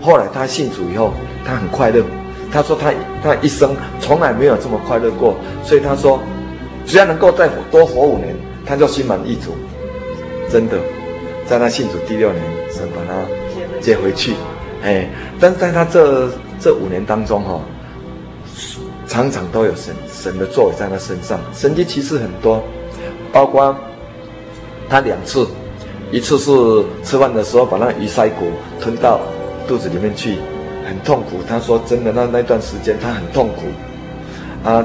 [0.01, 1.13] 后来他信主以后，
[1.45, 2.05] 他很快乐。
[2.51, 6.21] 他说他他一生从来没有这么快乐过，所以他说，
[6.85, 8.37] 只要能够再多活五年，
[8.67, 9.57] 他就心满意足。
[10.51, 10.77] 真的，
[11.47, 14.35] 在他信主第六年，神把他接回去，
[14.83, 15.09] 哎，
[15.41, 16.29] 但是在他这
[16.61, 17.61] 这五年当中哈、哦，
[19.07, 22.63] 常常都有神神的作为在他身上，神迹奇事很多，
[23.33, 23.75] 包括
[24.91, 25.47] 他两次，
[26.11, 26.51] 一次是
[27.03, 29.21] 吃饭的时候把那鱼鳃骨吞到
[29.67, 30.37] 肚子里面去，
[30.93, 31.41] 很痛苦。
[31.49, 34.85] 他说真的，那那段时间他很痛苦，啊，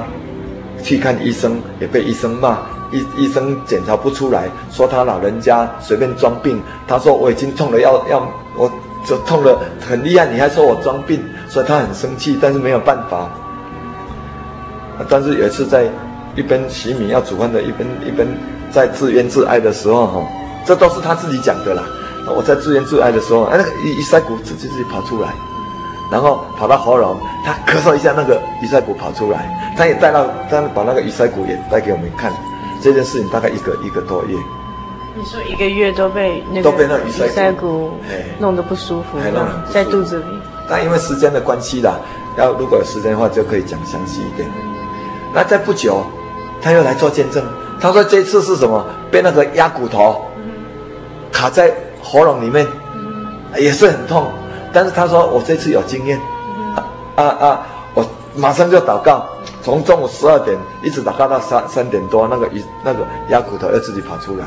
[0.82, 2.58] 去看医生也被医生骂。
[2.90, 6.58] 医医生检查不出来，说他老人家随便装病。
[6.86, 8.72] 他说我已经痛了要要我
[9.04, 13.28] 就痛了很厉害，你还说我装病，所以他很生气，但是没有办法。
[15.06, 15.84] 但是有一次在
[16.34, 18.26] 一边洗米要煮饭的，一边一边
[18.72, 20.26] 在自怨自艾的时候，哈，
[20.64, 21.82] 这都是他自己讲的啦。
[22.34, 25.28] 我在自怨自艾的时候，哎，那个鱼鱼鳃骨自己自己跑出来，
[26.10, 32.32] 然后跑到喉咙，他咳嗽一下，那个鱼鳃骨跑出来，他也带到，他把那个鱼鳃骨也带给我们看。
[32.80, 34.36] 这件事情大概一个一个多月。
[35.16, 36.70] 你说一个月都被那个
[37.04, 37.90] 鱼鳃骨
[38.38, 39.18] 弄得不舒服，
[39.72, 40.24] 在肚子里。
[40.68, 41.98] 但因为时间的关系啦，
[42.36, 44.48] 要如果有时间的话，就可以讲详细一点。
[45.34, 46.02] 那在不久，
[46.62, 47.44] 他又来做见证。
[47.80, 48.84] 他说这次是什么？
[49.10, 50.24] 被那个鸭骨头
[51.32, 52.66] 卡在喉咙里面，
[53.56, 54.30] 也是很痛。
[54.72, 56.20] 但是他说我这次有经验，
[56.76, 56.84] 啊
[57.16, 58.04] 啊啊，我
[58.34, 59.26] 马上就祷告，
[59.62, 64.44] 从中午十二点一直祷告到三三点多，那个鱼那个鸭骨头又自己跑出来。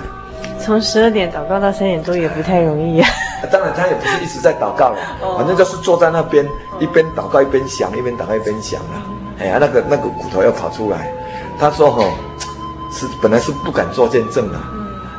[0.60, 3.08] 从十二点祷告到三点多也不太容易呀、
[3.42, 3.50] 啊。
[3.52, 4.98] 当然他也不是一直在祷告了，
[5.38, 6.48] 反正就是坐在那边
[6.80, 9.02] 一边祷告一边想，一边祷告一边想啊。
[9.40, 11.12] 哎呀，那个那个骨头要跑出来。
[11.60, 12.12] 他说：“吼，
[12.92, 14.58] 是本来是不敢做见证的，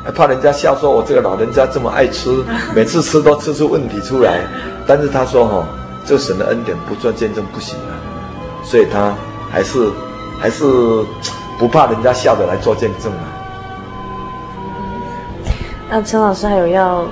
[0.05, 2.43] 还怕人家笑说我这个老人家这么爱吃，
[2.75, 4.39] 每次吃都吃出问题出来。
[4.85, 5.65] 但是他说：吼，
[6.05, 7.95] 这神的恩典不做见证不行啊，
[8.63, 9.13] 所以他
[9.51, 9.89] 还是
[10.39, 10.65] 还是
[11.57, 13.25] 不怕人家笑着来做见证啊。”
[15.89, 17.05] 那陈老师还有要，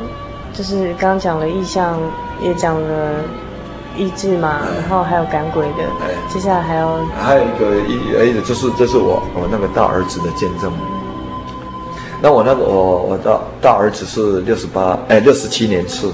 [0.53, 1.99] 就是刚刚讲了意向，
[2.41, 3.11] 也讲了
[3.95, 5.83] 意志嘛，然后还有赶鬼的，
[6.29, 10.71] 接下来还有还有一个一哎，就是这是我我那个大儿子的见证。
[12.23, 16.11] 那我那个我我的大儿子是六十八哎六十七年次，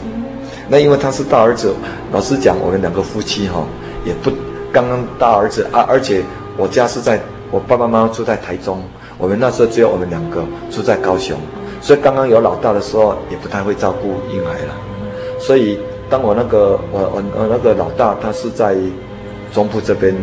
[0.70, 1.74] 那因为他是大儿子，
[2.11, 3.63] 老实讲，我们两个夫妻哈
[4.05, 4.32] 也不
[4.72, 6.22] 刚刚大儿子啊，而且
[6.57, 7.20] 我家是在
[7.51, 8.84] 我爸爸妈妈住在台中，
[9.18, 11.38] 我们那时候只有我们两个住在高雄。
[11.80, 14.74] 所以刚刚有老大的时候，也不太会照顾婴孩了。
[15.39, 18.76] 所以当我那个我我我那个老大，他是在
[19.53, 20.13] 中部这边，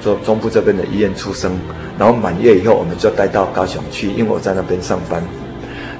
[0.00, 1.58] 做中部这边的医院出生，
[1.98, 5.20] 然后满月以后，我们就带到高雄去，因为我在那边上班。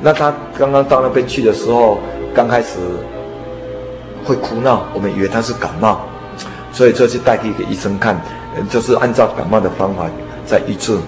[0.00, 1.98] 那他刚刚到那边去的时候，
[2.34, 2.78] 刚开始
[4.24, 6.00] 会哭闹，我们以为他是感冒，
[6.72, 8.20] 所以就去带去给医生看，
[8.70, 10.06] 就是按照感冒的方法
[10.46, 10.98] 在医治，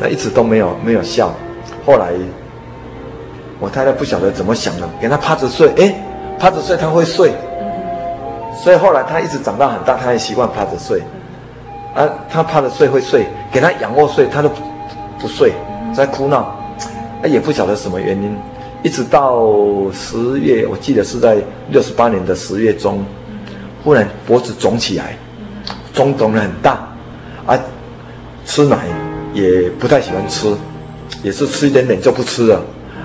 [0.00, 1.32] 那一直都没有没有效，
[1.86, 2.12] 后来。
[3.60, 5.94] 我太太不晓得怎么想的，给他趴着睡，诶，
[6.36, 7.32] 趴着睡他会睡，
[8.60, 11.00] 所以后来他一直长到很大，他也习惯趴着睡，
[11.94, 14.50] 啊，他趴着睡会睡，给他仰卧睡，他都
[15.20, 15.52] 不睡，
[15.94, 16.38] 在哭闹，
[17.22, 18.36] 啊，也不晓得什么原因，
[18.82, 19.40] 一直到
[19.92, 21.36] 十月，我记得是在
[21.70, 23.04] 六十八年的十月中，
[23.84, 25.16] 忽然脖子肿起来，
[25.92, 26.88] 肿肿的很大，
[27.46, 27.58] 啊，
[28.44, 28.86] 吃奶
[29.32, 30.52] 也不太喜欢吃，
[31.22, 32.62] 也是吃一点点就不吃了。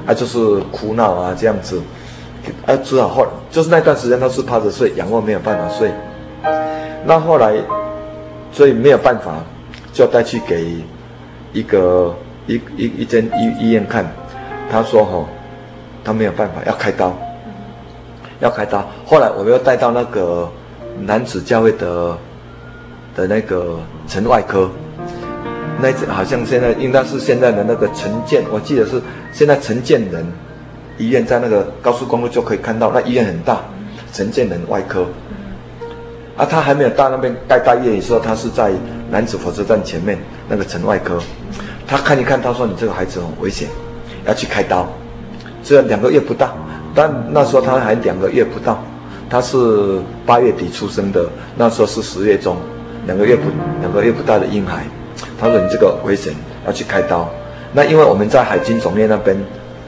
[0.07, 0.39] 啊、就是
[0.71, 1.81] 哭闹啊，这样子，
[2.65, 5.91] 啊，只好后就是那段时间他是趴着睡，仰卧没有办法睡。
[7.05, 7.53] 那后来，
[8.53, 9.43] 所以没有办法，
[9.91, 10.77] 就带去给
[11.51, 12.15] 一个
[12.47, 14.09] 一一一间医医院看。
[14.71, 15.27] 他说：“吼，
[16.07, 17.13] 他没有办法，要开刀，
[18.39, 20.49] 要开刀。”后来我们又带到那个
[21.01, 22.17] 男子教会的
[23.13, 23.77] 的那个
[24.07, 24.69] 城外科。
[25.81, 29.01] 那好像现在应该是现在的那个陈建，我记得是
[29.33, 30.25] 现在陈建仁
[30.97, 33.59] 医院在那个高速公路就可以看到，那医院很大，
[34.13, 35.05] 陈建仁外科。
[36.37, 38.71] 啊，他还没有到那边盖大医院的时候，他是在
[39.11, 41.19] 男子火车站前面那个城外科，
[41.85, 43.67] 他看一看，他说你这个孩子很危险，
[44.25, 44.87] 要去开刀，
[45.63, 46.55] 只有两个月不到，
[46.95, 48.81] 但那时候他还两个月不到，
[49.29, 52.55] 他是八月底出生的，那时候是十月中，
[53.05, 53.43] 两个月不
[53.81, 54.83] 两个月不到的婴孩。
[55.39, 56.33] 他说：“你这个危险，
[56.65, 57.27] 要去开刀。
[57.73, 59.35] 那因为我们在海军总院那边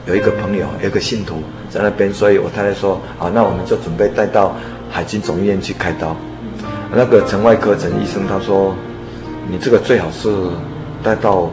[0.06, 1.36] 有一个朋友，有一个信徒
[1.68, 4.54] 在那边，所以我太太说：好，那我们就准备带到
[4.90, 6.16] 海军总医院去开刀。
[6.92, 8.74] 那个陈外科陈医生他说：
[9.48, 10.28] 你这个最好是
[11.02, 11.48] 带到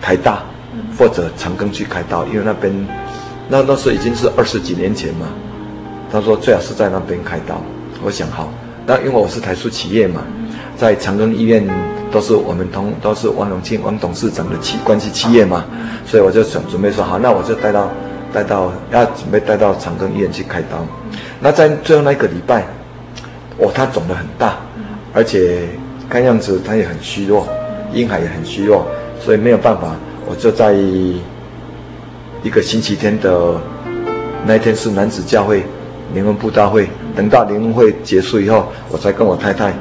[0.00, 0.42] 台大
[0.98, 2.72] 或者长庚去开刀，因为那边
[3.48, 5.26] 那那时候已经是二十几年前嘛。
[6.10, 7.60] 他说最好是在那边开刀。
[8.04, 8.52] 我想好，
[8.86, 10.22] 那因为我是台塑企业嘛。”
[10.74, 11.64] 在长庚医院
[12.10, 15.64] 都是我们同都是王永庆王董事长的企关系企业嘛，
[16.04, 17.88] 所以我就想准备说好，那我就带到
[18.32, 20.84] 带到要准备带到长庚医院去开刀。
[21.38, 22.64] 那在最后那一个礼拜，
[23.58, 24.56] 哦，他肿得很大，
[25.12, 25.68] 而且
[26.08, 27.46] 看样子他也很虚弱，
[27.92, 28.84] 婴孩也很虚弱，
[29.20, 29.94] 所以没有办法，
[30.26, 33.54] 我就在一个星期天的
[34.46, 35.64] 那一天是男子教会
[36.14, 39.72] 灵恩布道会，等到灵恩会结束以后，我才跟我太太。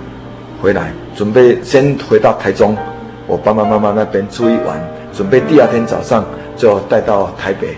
[0.62, 2.78] 回来准备先回到台中，
[3.26, 4.80] 我爸爸妈妈那边住一晚，
[5.12, 6.24] 准备第二天早上
[6.56, 7.76] 就带到台北，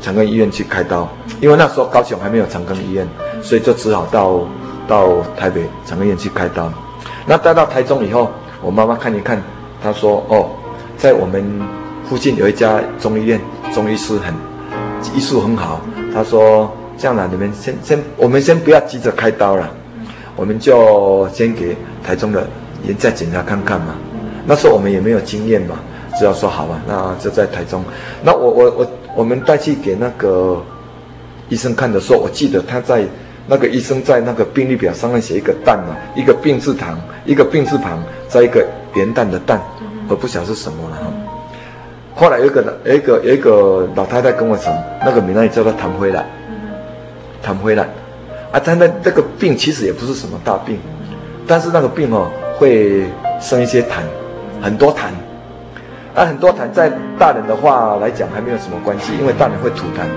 [0.00, 1.08] 长庚医院去开刀，
[1.40, 3.04] 因为那时候高雄还没有长庚医院，
[3.42, 4.46] 所以就只好到
[4.86, 6.72] 到台北长庚医院去开刀。
[7.26, 8.30] 那带到台中以后，
[8.62, 9.42] 我妈妈看一看，
[9.82, 10.50] 她说：“哦，
[10.98, 11.42] 在我们
[12.08, 13.40] 附近有一家中医院，
[13.72, 14.34] 中医师很
[15.16, 15.80] 医术很好。”
[16.12, 19.70] 他说：“这样啦，你们先先，我们先不要急着开刀了，
[20.34, 22.46] 我们就先给台中的
[22.84, 23.94] 人再检查看看嘛。”
[24.44, 25.76] 那时候我们也没有经验嘛，
[26.18, 27.84] 只要说好吧，那就在台中。
[28.24, 30.60] 那我我我我们带去给那个
[31.48, 33.04] 医生看的时候，我记得他在
[33.46, 39.60] 那个医生在那个病历表上面写一个“蛋”嘛，一个病字旁，一个病字旁，在一个元旦的“蛋”，
[40.08, 41.02] 我不晓得是什么了哈。
[42.14, 46.26] 后来有一个有一个有一个老太太跟我讲，那个名字叫做谭辉兰，
[47.42, 47.86] 谭辉兰
[48.50, 50.78] 啊，他那那个病其实也不是什么大病，
[51.46, 53.04] 但是那个病哦会
[53.40, 54.02] 生一些痰。
[54.60, 55.10] 很多痰，
[56.14, 60.08] 啊，很多痰在大人的话来讲还没有什么关系，因为大人会吐痰，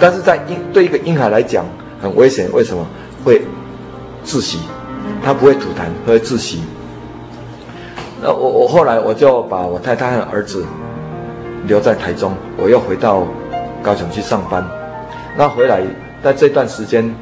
[0.00, 1.66] 但是在婴对一个婴孩来讲
[2.00, 2.86] 很危险，为什么？
[3.24, 3.40] 会
[4.24, 4.58] 窒息，
[5.24, 6.62] 他不会吐痰，会窒息。
[8.22, 10.64] 那我我后来我就把我太太和儿子
[11.66, 13.26] 留在台中，我又回到
[13.82, 14.64] 高雄去上班。
[15.36, 15.82] 那回来
[16.22, 17.12] 在这段时间，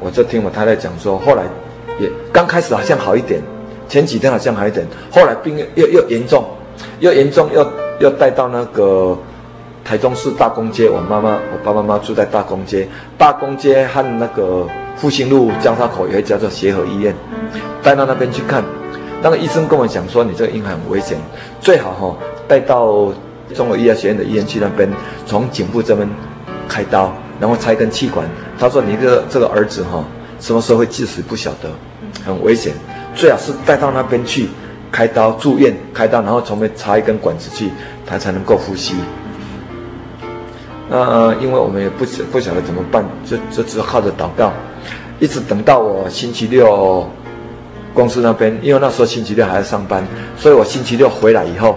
[0.00, 1.42] 我就听我太太讲说，后来
[2.00, 3.42] 也刚开始好像好一点。
[3.88, 6.44] 前几天好像还有点，后来病又又严重，
[7.00, 7.66] 又严重，又
[8.00, 9.16] 又带到那个
[9.84, 10.88] 台中市大公街。
[10.88, 17.14] 我妈妈、我爸爸妈妈住在大公街，大公街和那个复兴路交叉口有一家叫协和医院，
[17.82, 18.62] 带到那边去看。
[19.20, 21.18] 那个医生跟我讲说，你这个婴孩很危险，
[21.60, 22.16] 最好哈
[22.46, 23.12] 带到
[23.54, 24.88] 中国医药学院的医院去那边，
[25.26, 26.08] 从颈部这边
[26.68, 28.24] 开刀，然后插一根气管。
[28.58, 30.04] 他说你这个这个儿子哈
[30.38, 31.68] 什么时候会致死不晓得，
[32.24, 32.72] 很危险。
[33.14, 34.48] 最好是带到那边去
[34.92, 37.70] 开刀住院开刀，然后从那插一根管子去，
[38.06, 38.94] 他才能够呼吸。
[40.88, 44.52] 那、呃、因为我们也不晓不晓得怎么办，就就只靠着祷告，
[45.18, 47.08] 一直等到我星期六
[47.94, 51.76] 公司那边，因为那时候星期六还要上班，所以我星期六回来以后，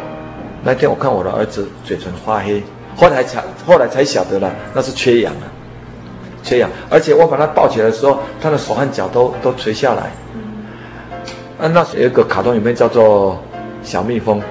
[0.64, 2.62] 那天我看我的儿子嘴唇发黑，
[2.95, 5.41] 后来才后来才晓得了，那是缺氧了，
[6.43, 10.12] 缺氧，而且我把他抱起来的时候，他的手和脚都都垂下来。
[11.59, 13.39] 啊，那有一个卡通影片叫做
[13.84, 14.41] 小蜜蜂。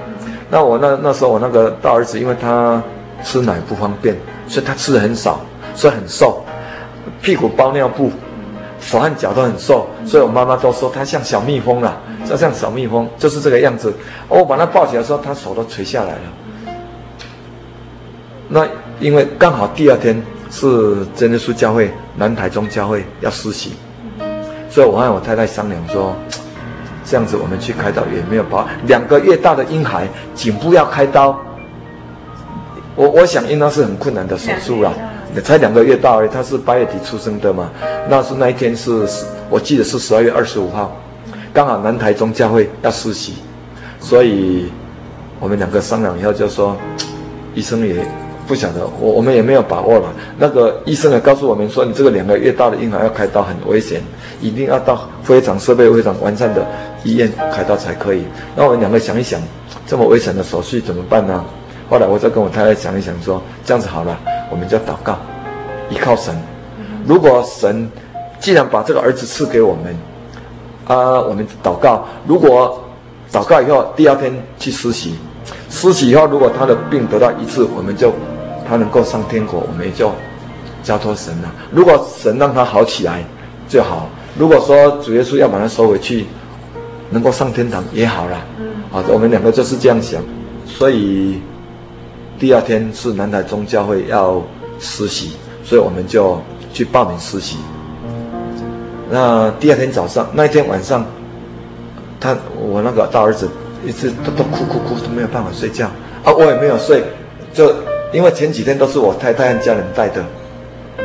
[0.48, 2.82] 那我那那时候我那个大儿子，因为他
[3.22, 4.16] 吃奶不方便，
[4.48, 5.40] 所以他吃的很少，
[5.74, 6.42] 所以很瘦，
[7.22, 8.11] 屁股包尿布，
[8.80, 13.92] 手和脚都很瘦，所以我妈妈都说他像小蜜蜂了，就像小蜜蜂，就是这个样子。
[14.28, 16.74] 我把他抱起来的时候，他手都垂下来了。
[18.48, 18.66] 那
[18.98, 20.20] 因为刚好第二天
[20.50, 23.74] 是真耶稣教会南台中教会要施洗，
[24.68, 26.14] 所以我和我太太商量说。
[27.02, 31.36] 这样子，我们去开刀也没有把两个月大的婴孩颈部要开刀，
[32.94, 34.92] 我我想应当是很困难的手术了。
[35.34, 37.70] 也才两个月大而，他是八月底出生的嘛，
[38.08, 39.06] 那是那一天是，
[39.48, 40.96] 我记得是十二月二十五号，
[41.52, 43.34] 刚好南台中教会要实习，
[44.00, 44.70] 所以
[45.38, 46.76] 我们两个商量以后就说，
[47.54, 48.04] 医生也。
[48.48, 50.12] 不晓得，我我们也没有把握了。
[50.36, 54.02] 那个医生也告诉我们说，你这个两个月大的婴儿要开刀很危险，
[54.40, 56.66] 一定要到非常设备非常完善的
[57.04, 58.24] 医院开刀才可以。
[58.56, 59.40] 那我们两个想一想，
[59.86, 61.44] 这么危险的手术怎么办呢？
[61.88, 64.18] 后来我再跟我太太想一想，说这样子好了，
[64.51, 65.16] 我们就祷告，
[65.88, 66.34] 依靠神。
[67.07, 67.90] 如果神
[68.38, 69.96] 既然把这个儿子赐给我们，
[70.86, 72.05] 啊，我们祷告。
[72.26, 72.82] 如果
[73.32, 75.14] 祷告以后第二天去实习，
[75.70, 78.12] 实习以后如果他的病得到医治，我们就。
[78.68, 80.12] 他能够上天国，我们也就
[80.80, 81.53] 交托神了。
[81.72, 83.24] 如果神让他好起来
[83.68, 86.26] 就好；如果说主耶稣要把他收回去，
[87.11, 88.38] 能够上天堂也好了。
[88.92, 90.22] 好，我们两个就是这样想。
[90.64, 91.42] 所以
[92.41, 94.43] 第二天是南台中教会要
[94.80, 95.32] 实习，
[95.62, 96.41] 所以我们就
[96.72, 97.59] 去报名实习。
[99.11, 101.05] 那第二天早上，那一天晚上，
[102.18, 103.49] 他我那个大儿子
[103.86, 105.86] 一直都都哭哭哭都没有办法睡觉
[106.24, 107.05] 啊，我也没有睡，
[107.53, 107.72] 就。
[108.12, 110.20] 因为前几天都是我太太和家人带的，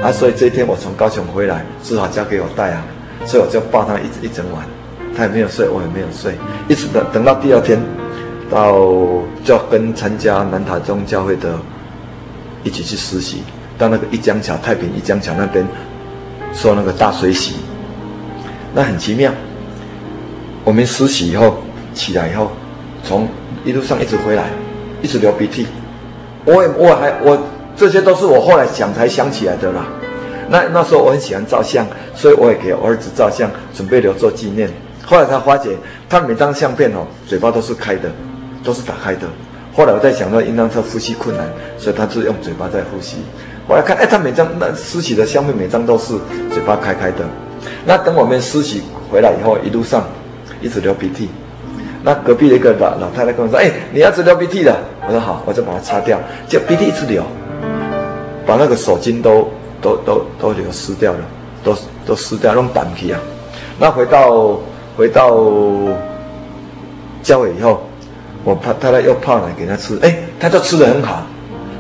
[0.02, 2.84] 啊，所以这一天我从高雄回来，只好交给我带啊，
[3.28, 4.66] 所以我就抱他一一整晚，
[5.16, 6.34] 他也没有睡，我也没有睡，
[6.68, 7.80] 一直等等到第二天，
[8.50, 8.74] 到
[9.44, 11.58] 就跟参加南塔宗教会的
[12.64, 13.44] 一起去实习，
[13.78, 15.66] 到那个一江桥太平一江桥那边，
[16.54, 17.56] 说那个大水洗，
[18.74, 19.32] 那很奇妙，
[20.64, 21.58] 我们实习以后
[21.94, 22.52] 起来以后，
[23.04, 23.28] 从
[23.64, 24.46] 一路上一直回来，
[25.02, 25.68] 一直流鼻涕。
[26.46, 27.38] 我也我还我
[27.76, 29.86] 这些都是我后来想才想起来的啦。
[30.48, 34.70] 那那时候我很喜欢照相，所以我也给我儿子照相，准备留作纪念。
[35.04, 35.76] 后来才发觉，
[36.08, 38.12] 他每张相片哦，嘴巴都是开的，
[38.66, 39.28] 都是打开的。
[39.74, 41.48] 后来我在想说，应当是呼吸困难，
[41.78, 43.18] 所以他是用嘴巴在呼吸。
[43.68, 46.14] 我来看，哎，他每张那施洗的香妹每张都是
[46.52, 47.26] 嘴巴开开的。
[47.86, 50.06] 那等我们施洗回来以后，一路上
[50.62, 51.30] 一直流鼻涕。
[52.04, 57.24] 那隔壁的一个老老太太跟我说：“哎，你儿子流鼻涕了。”我说：“好，我就把它擦掉。”就鼻涕一直流，
[58.46, 59.50] 把那个手巾都
[59.82, 61.20] 都都都流湿掉了，
[61.64, 63.20] 都都湿掉，弄板皮啊。
[63.80, 64.60] 那回到
[64.96, 65.36] 回到
[67.24, 67.82] 教会以后，
[68.46, 71.26] 我怕太太又泡奶给他吃，哎，他就吃的很好，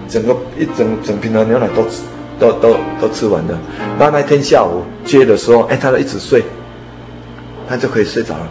[0.09, 2.01] 整个一整整瓶的牛奶都吃
[2.39, 3.57] 都都都吃完了。
[3.97, 6.43] 那那天下午接的时候，哎，他就一直睡，
[7.69, 8.49] 他就可以睡着了。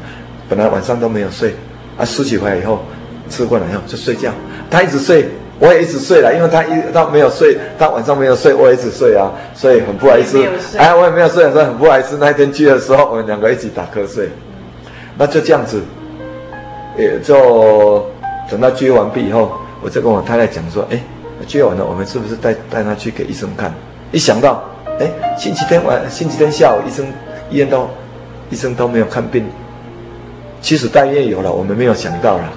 [0.48, 1.54] 本来晚上都没有睡，
[1.98, 2.84] 啊，梳洗回来以后，
[3.28, 4.30] 吃过来以后就睡觉。
[4.70, 10.38] 他一直睡，我也一直睡了，因为他一他没有睡，他晚上没有睡，我也一直睡啊，所以很不好意思。
[10.76, 12.16] 哎，我也没有睡，所以很不好意思。
[12.20, 14.28] 那一天去的时候，我们两个一起打瞌睡，
[15.18, 15.80] 那就这样子，
[16.96, 18.04] 也就
[18.50, 21.00] 等到聚会完毕以后，我就跟我太太讲说，哎，
[21.46, 23.72] 聚会完了，我们是不是带带他去给医生看？
[24.12, 24.62] 一想到，
[25.00, 27.04] 哎，星期天晚，星期天下午，医生
[27.50, 27.88] 医院都
[28.50, 29.44] 医生都没有看病。
[30.60, 32.52] 其实大约有了，我们没有想到了。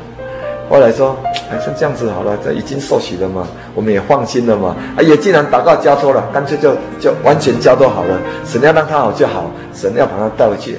[0.70, 1.18] 后来说，
[1.50, 4.76] 还是这样子好了，这已经受洗了嘛，我们也放心了嘛。
[4.96, 8.20] 啊，也既然祷告交托了，干脆就就完全交托好了。
[8.46, 10.78] 神要让他好就好，神要把他带回去，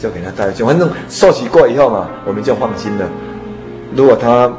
[0.00, 0.64] 就给他带回去。
[0.64, 3.06] 反正受洗过以后嘛，我们就放心了。
[3.94, 4.50] 如果他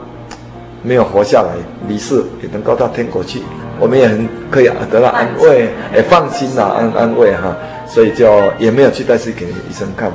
[0.84, 1.50] 没有活下来，
[1.88, 3.42] 离世也能够到天国去，
[3.80, 7.56] 我们也很可以得到安慰，也放心啦，安安慰哈。
[7.88, 10.12] 所以就也没有去带去给医生看。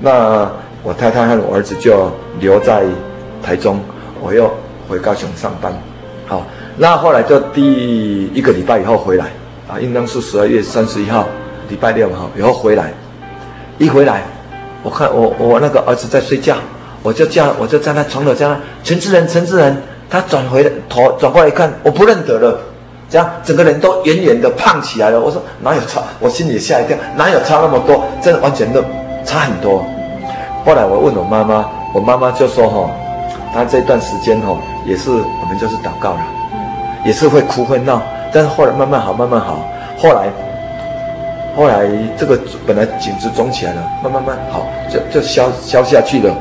[0.00, 0.50] 那。
[0.82, 2.82] 我太太和我儿子就留在
[3.42, 3.78] 台中，
[4.18, 4.50] 我又
[4.88, 5.70] 回高雄上班。
[6.26, 6.42] 好，
[6.78, 9.26] 那后来就第一个礼拜以后回来，
[9.68, 11.28] 啊，应当是十二月三十一号，
[11.68, 12.94] 礼拜六哈，以后回来。
[13.76, 14.22] 一回来，
[14.82, 16.56] 我看我我那个儿子在睡觉，
[17.02, 22.58] 我就叫我就在那床头叫他陈志仁陈志仁，他转回头转过来一看，我不认得了，
[23.08, 25.20] 这样整个人都圆圆的胖起来了。
[25.20, 26.02] 我说哪有差？
[26.18, 28.04] 我心里吓一跳，哪有差那么多？
[28.22, 28.82] 真的完全都
[29.24, 29.84] 差很多。
[30.64, 31.64] 后来我问我妈妈，
[31.94, 32.90] 我妈妈就说：“哈，
[33.54, 34.56] 她这段时间哈，
[34.86, 36.20] 也是我们就是祷告了，
[37.04, 38.00] 也是会哭会闹，
[38.32, 39.58] 但是后来慢慢好，慢慢好。
[39.98, 40.30] 后来，
[41.56, 41.86] 后来
[42.16, 46.34] 这个本来颈子肿起来了，慢慢慢好，就就消消下去了。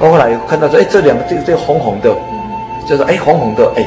[0.00, 2.10] 后来看到说，哎，这两个这个这个红红的，
[2.86, 3.86] 就说哎红红的，哎，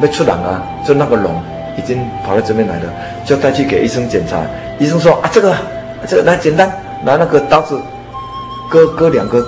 [0.00, 1.28] 没出卵啊，就那个脓
[1.76, 2.84] 已经跑到这边来了，
[3.24, 4.38] 就带去给医生检查。
[4.78, 5.54] 医生说啊，这个
[6.06, 6.70] 这个来简单
[7.04, 7.80] 拿那个刀子。”
[8.72, 9.38] 割割两个，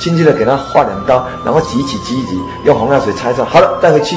[0.00, 4.16] 轻轻的给他划两刀，然后挤一挤挤一挤，用红药水擦一擦，好了，带回去，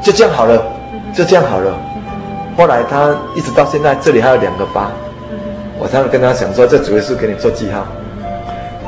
[0.00, 0.62] 就这样好了，
[1.12, 1.74] 就这样好了。
[2.56, 4.90] 后来他一直到现在，这里还有两个疤。
[5.78, 7.86] 我常常跟他讲说，这主要是给你做记号。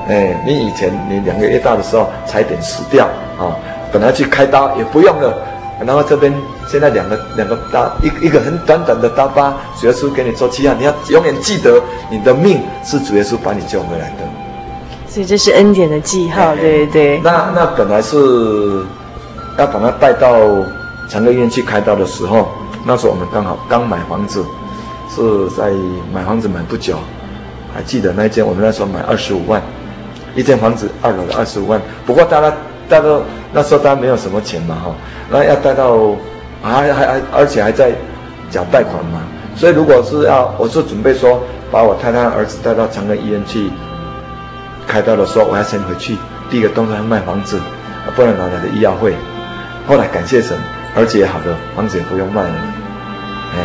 [0.08, 3.06] 哎，你以前你两个月大的时候差一点死掉
[3.38, 3.56] 啊，
[3.90, 5.34] 本来去开刀也不用了，
[5.84, 6.32] 然后这边
[6.68, 14.16] 现在两个两个刀，一一个很短短的刀疤，主耶稣给你做记号，你要永远记得，你的命是主耶稣把你救回来的。
[15.08, 17.20] 所以这是恩典的记号，对对对。
[17.24, 18.84] 那那本来是
[19.56, 20.36] 要把他带到
[21.08, 22.48] 长庚医院去开刀的时候，
[22.86, 24.44] 那时候我们刚好刚买房子，
[25.08, 25.72] 是在
[26.12, 26.98] 买房子买不久，
[27.74, 29.60] 还记得那间我们那时候买二十五万，
[30.34, 31.80] 一间房子二楼的二十五万。
[32.04, 32.52] 不过大家
[32.88, 33.20] 带到
[33.52, 34.94] 那时候大家没有什么钱嘛哈，
[35.30, 36.10] 那要带到
[36.62, 37.92] 还还还而且还在
[38.50, 39.20] 缴贷款嘛，
[39.56, 43.70] 所以如果是要我是准备说把我太太儿子带到长庚医院去。
[44.86, 46.14] 开刀的时候，我要先回去。
[46.50, 47.58] 第一个动作要卖房子，
[48.14, 49.14] 不然哪来的医药费？
[49.88, 50.56] 后来感谢神，
[50.96, 52.54] 儿子也好了，房子也不用卖了。
[53.54, 53.58] 哎，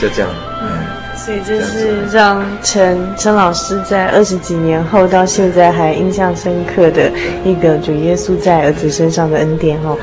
[0.00, 0.30] 就这样。
[0.62, 0.68] 嗯，
[1.16, 7.10] 所以这是让陈陈老师在二十几年后到现在还印象深刻的
[7.44, 9.96] 一个主耶稣在儿子身上的恩典哦。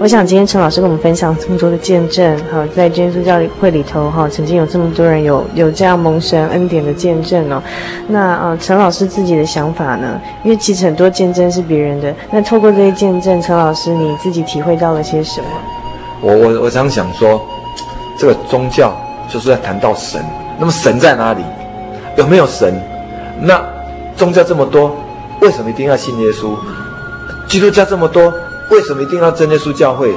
[0.00, 7.60] 我想今天陈老师跟我们分享这么多的见证，哈，在真耶稣教会里头，哈，曾经有这么多人有有这样蒙神恩典的见证哦。
[8.06, 10.20] 那呃，陈老师自己的想法呢？
[10.44, 15.48] 因为其实很多见证是别人的，那透过这些见证，陈老师你自己体会到了些什么？
[16.20, 17.40] 我我我常想说，
[18.18, 18.96] 这个宗教
[19.28, 20.24] 就是在谈到神，
[20.58, 21.42] 那么神在哪里？
[22.16, 22.74] 有没有神？
[23.40, 23.62] 那
[24.16, 24.96] 宗教这么多，
[25.40, 26.56] 为什么一定要信耶稣？
[27.46, 28.32] 基督教这么多？
[28.70, 30.12] 为什么一定要真耶稣教会？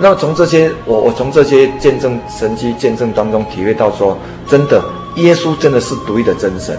[0.00, 4.18] 那从这些我我从这些见证神迹见证当中体会到说，
[4.48, 4.82] 真的
[5.16, 6.76] 耶稣真的是独一的真神。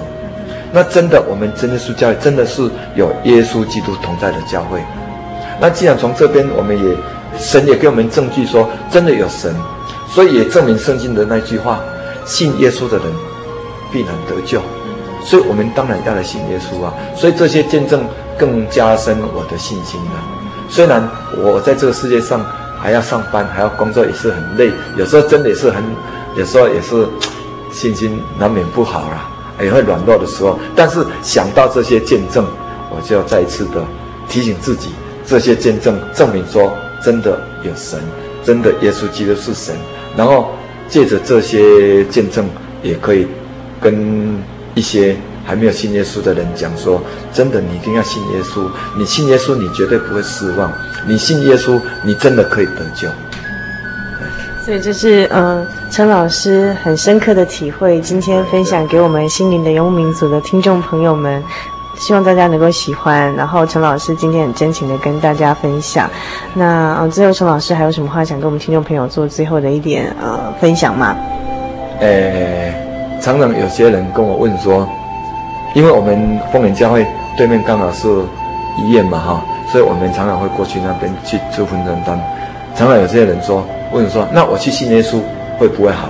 [0.73, 4.81] 那真的我们真耶稣教会真的是有耶稣基督同在的教会。
[5.61, 6.95] 那既然从这边我们也
[7.37, 9.55] 神也给我们证据说真的有神，
[10.09, 11.79] 所以也证明圣经的那句话：
[12.25, 13.05] 信耶稣的人
[13.91, 14.61] 必然得救。
[15.23, 16.93] 所以我们当然要来信耶稣啊！
[17.17, 18.05] 所以这些见证
[18.37, 20.23] 更加深我的信心了。
[20.69, 21.01] 虽然
[21.37, 22.45] 我在这个世界上
[22.79, 25.83] 还要上班，还要工作，也是很累，有时候真的是很
[26.35, 27.07] 有时候也是
[27.71, 29.27] 信心难免不好啦，
[29.59, 30.59] 也会软弱的时候。
[30.75, 32.45] 但是想到这些见证，
[32.91, 33.83] 我就要再一次的
[34.29, 34.91] 提醒自己，
[35.25, 36.71] 这些见证证明说，
[37.05, 37.99] 真的有神，
[38.43, 39.75] 真的耶稣基督是神。
[40.17, 40.49] 然后
[40.89, 42.49] 借着这些见证，
[42.81, 43.27] 也可以
[43.79, 44.35] 跟
[44.73, 46.99] 一些还没有信耶稣的人讲说，
[47.31, 48.67] 真的，你一定要信耶稣。
[48.97, 50.71] 你信耶稣，你绝对不会失望。
[51.07, 53.07] 你信耶稣，你真的可以得救。
[54.65, 61.43] 所以这是嗯，陈老师很深刻的体会，今天分享给我们心灵的游牧民族的听众朋友们，
[61.97, 63.33] 希望大家能够喜欢。
[63.35, 66.09] 然后陈老师今天很真情的跟大家分享。
[66.53, 71.15] 那，最后陈老师还有什么话想跟我们听众朋友做最后的一点呃分享吗？
[71.99, 72.73] 呃，
[73.21, 74.87] 常常有些人跟我问说，
[75.73, 77.05] 因为我们丰年教会
[77.37, 78.07] 对面刚好是
[78.77, 82.19] 医院嘛哈，所以我们常常会过去那边去做分担单。
[82.75, 83.65] 常常有些人说。
[83.91, 85.21] 问说：“那我去信耶稣
[85.57, 86.09] 会不会好？”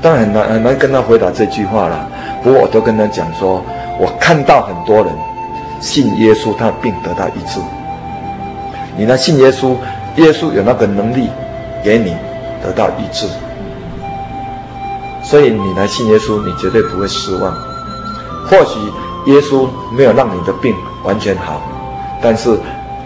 [0.00, 2.08] 当然很难很难跟他回答这句话了。
[2.42, 3.62] 不过我都跟他讲说
[3.98, 5.12] ：“我看到很多人
[5.80, 7.60] 信耶稣，他的病得到医治。
[8.96, 9.16] 你呢？
[9.16, 9.76] 信耶稣，
[10.16, 11.28] 耶稣有那个能力
[11.82, 12.14] 给你
[12.62, 13.26] 得到医治。
[15.22, 17.54] 所以你来信耶稣，你绝对不会失望。
[18.48, 18.78] 或许
[19.32, 20.74] 耶稣没有让你的病
[21.04, 21.60] 完全好，
[22.20, 22.50] 但是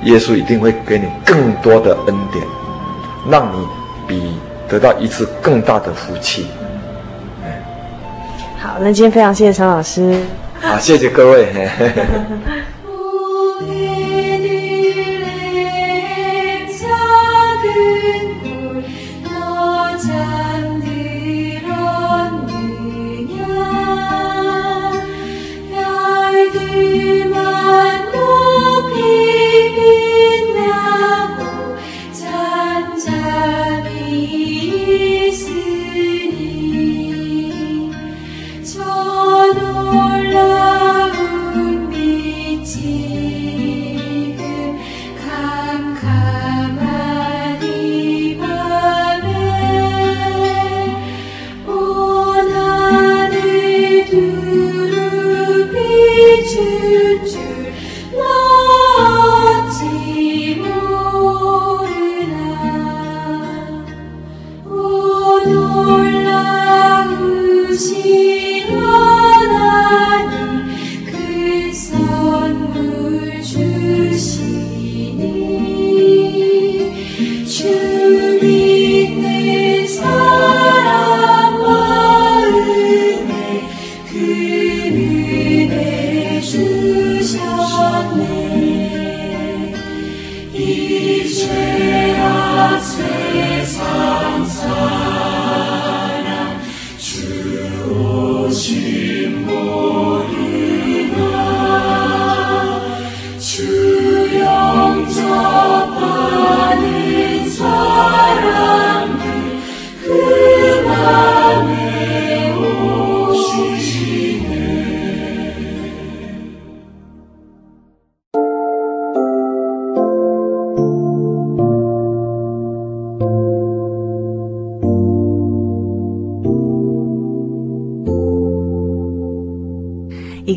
[0.03, 2.45] 耶稣一定会给你更多的恩典。”
[3.28, 3.66] 让你
[4.07, 4.37] 比
[4.68, 6.47] 得到一次更大的福气。
[8.57, 10.20] 好，那今天非常谢谢陈老师。
[10.67, 11.47] 好，谢谢各位。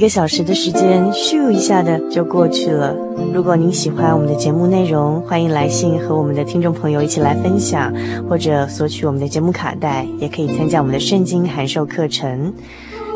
[0.09, 2.95] 小时的时间，咻一下的就过去了。
[3.31, 7.93] 如果您喜欢我们的节目内容，欢迎来信和我们的听众朋友一起来分享，
[8.27, 12.51] 或者索取我们的节目卡带，也可以参加我们的圣经函授课程。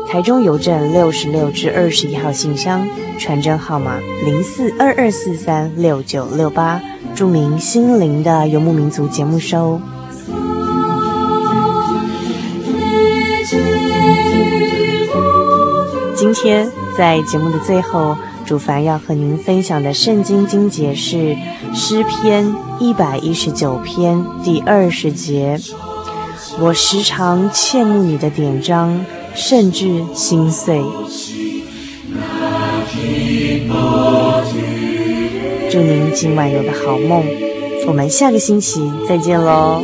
[0.08, 2.86] 台中邮政六十六至二十一号信箱，
[3.18, 6.80] 传真号码零四二二四三六九六八，
[7.14, 9.80] 注明“心灵的游牧民族”节目收。
[16.16, 18.16] 今天在节目的最后，
[18.46, 21.36] 主凡要和您分享的圣经经节是
[21.74, 25.58] 诗篇一百一十九篇第二十节。
[26.60, 30.80] 我时常切慕你的典章，甚至心碎。
[35.70, 37.24] 祝您今晚有个好梦，
[37.88, 39.82] 我们下个星期再见喽。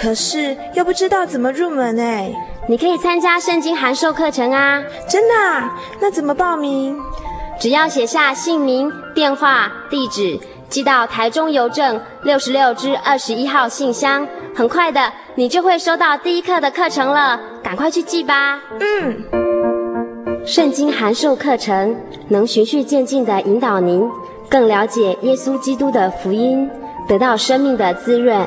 [0.00, 2.32] 可是又不知道怎么入门哎。
[2.68, 4.82] 你可以参加圣经函授课程啊！
[5.08, 5.74] 真的啊？
[6.00, 7.00] 那怎么报名？
[7.58, 10.38] 只要写下姓名、电话、地址，
[10.68, 17.40] 寄到台中邮政六十六至二十一号信箱，很快的，你就会收到第一课的课程了。
[17.64, 18.60] 赶快去寄吧！
[18.80, 19.24] 嗯，
[20.44, 21.96] 圣经函授课程
[22.28, 24.06] 能循序渐进地引导您
[24.48, 26.70] 更了解耶稣基督的福音，
[27.08, 28.46] 得到生命的滋润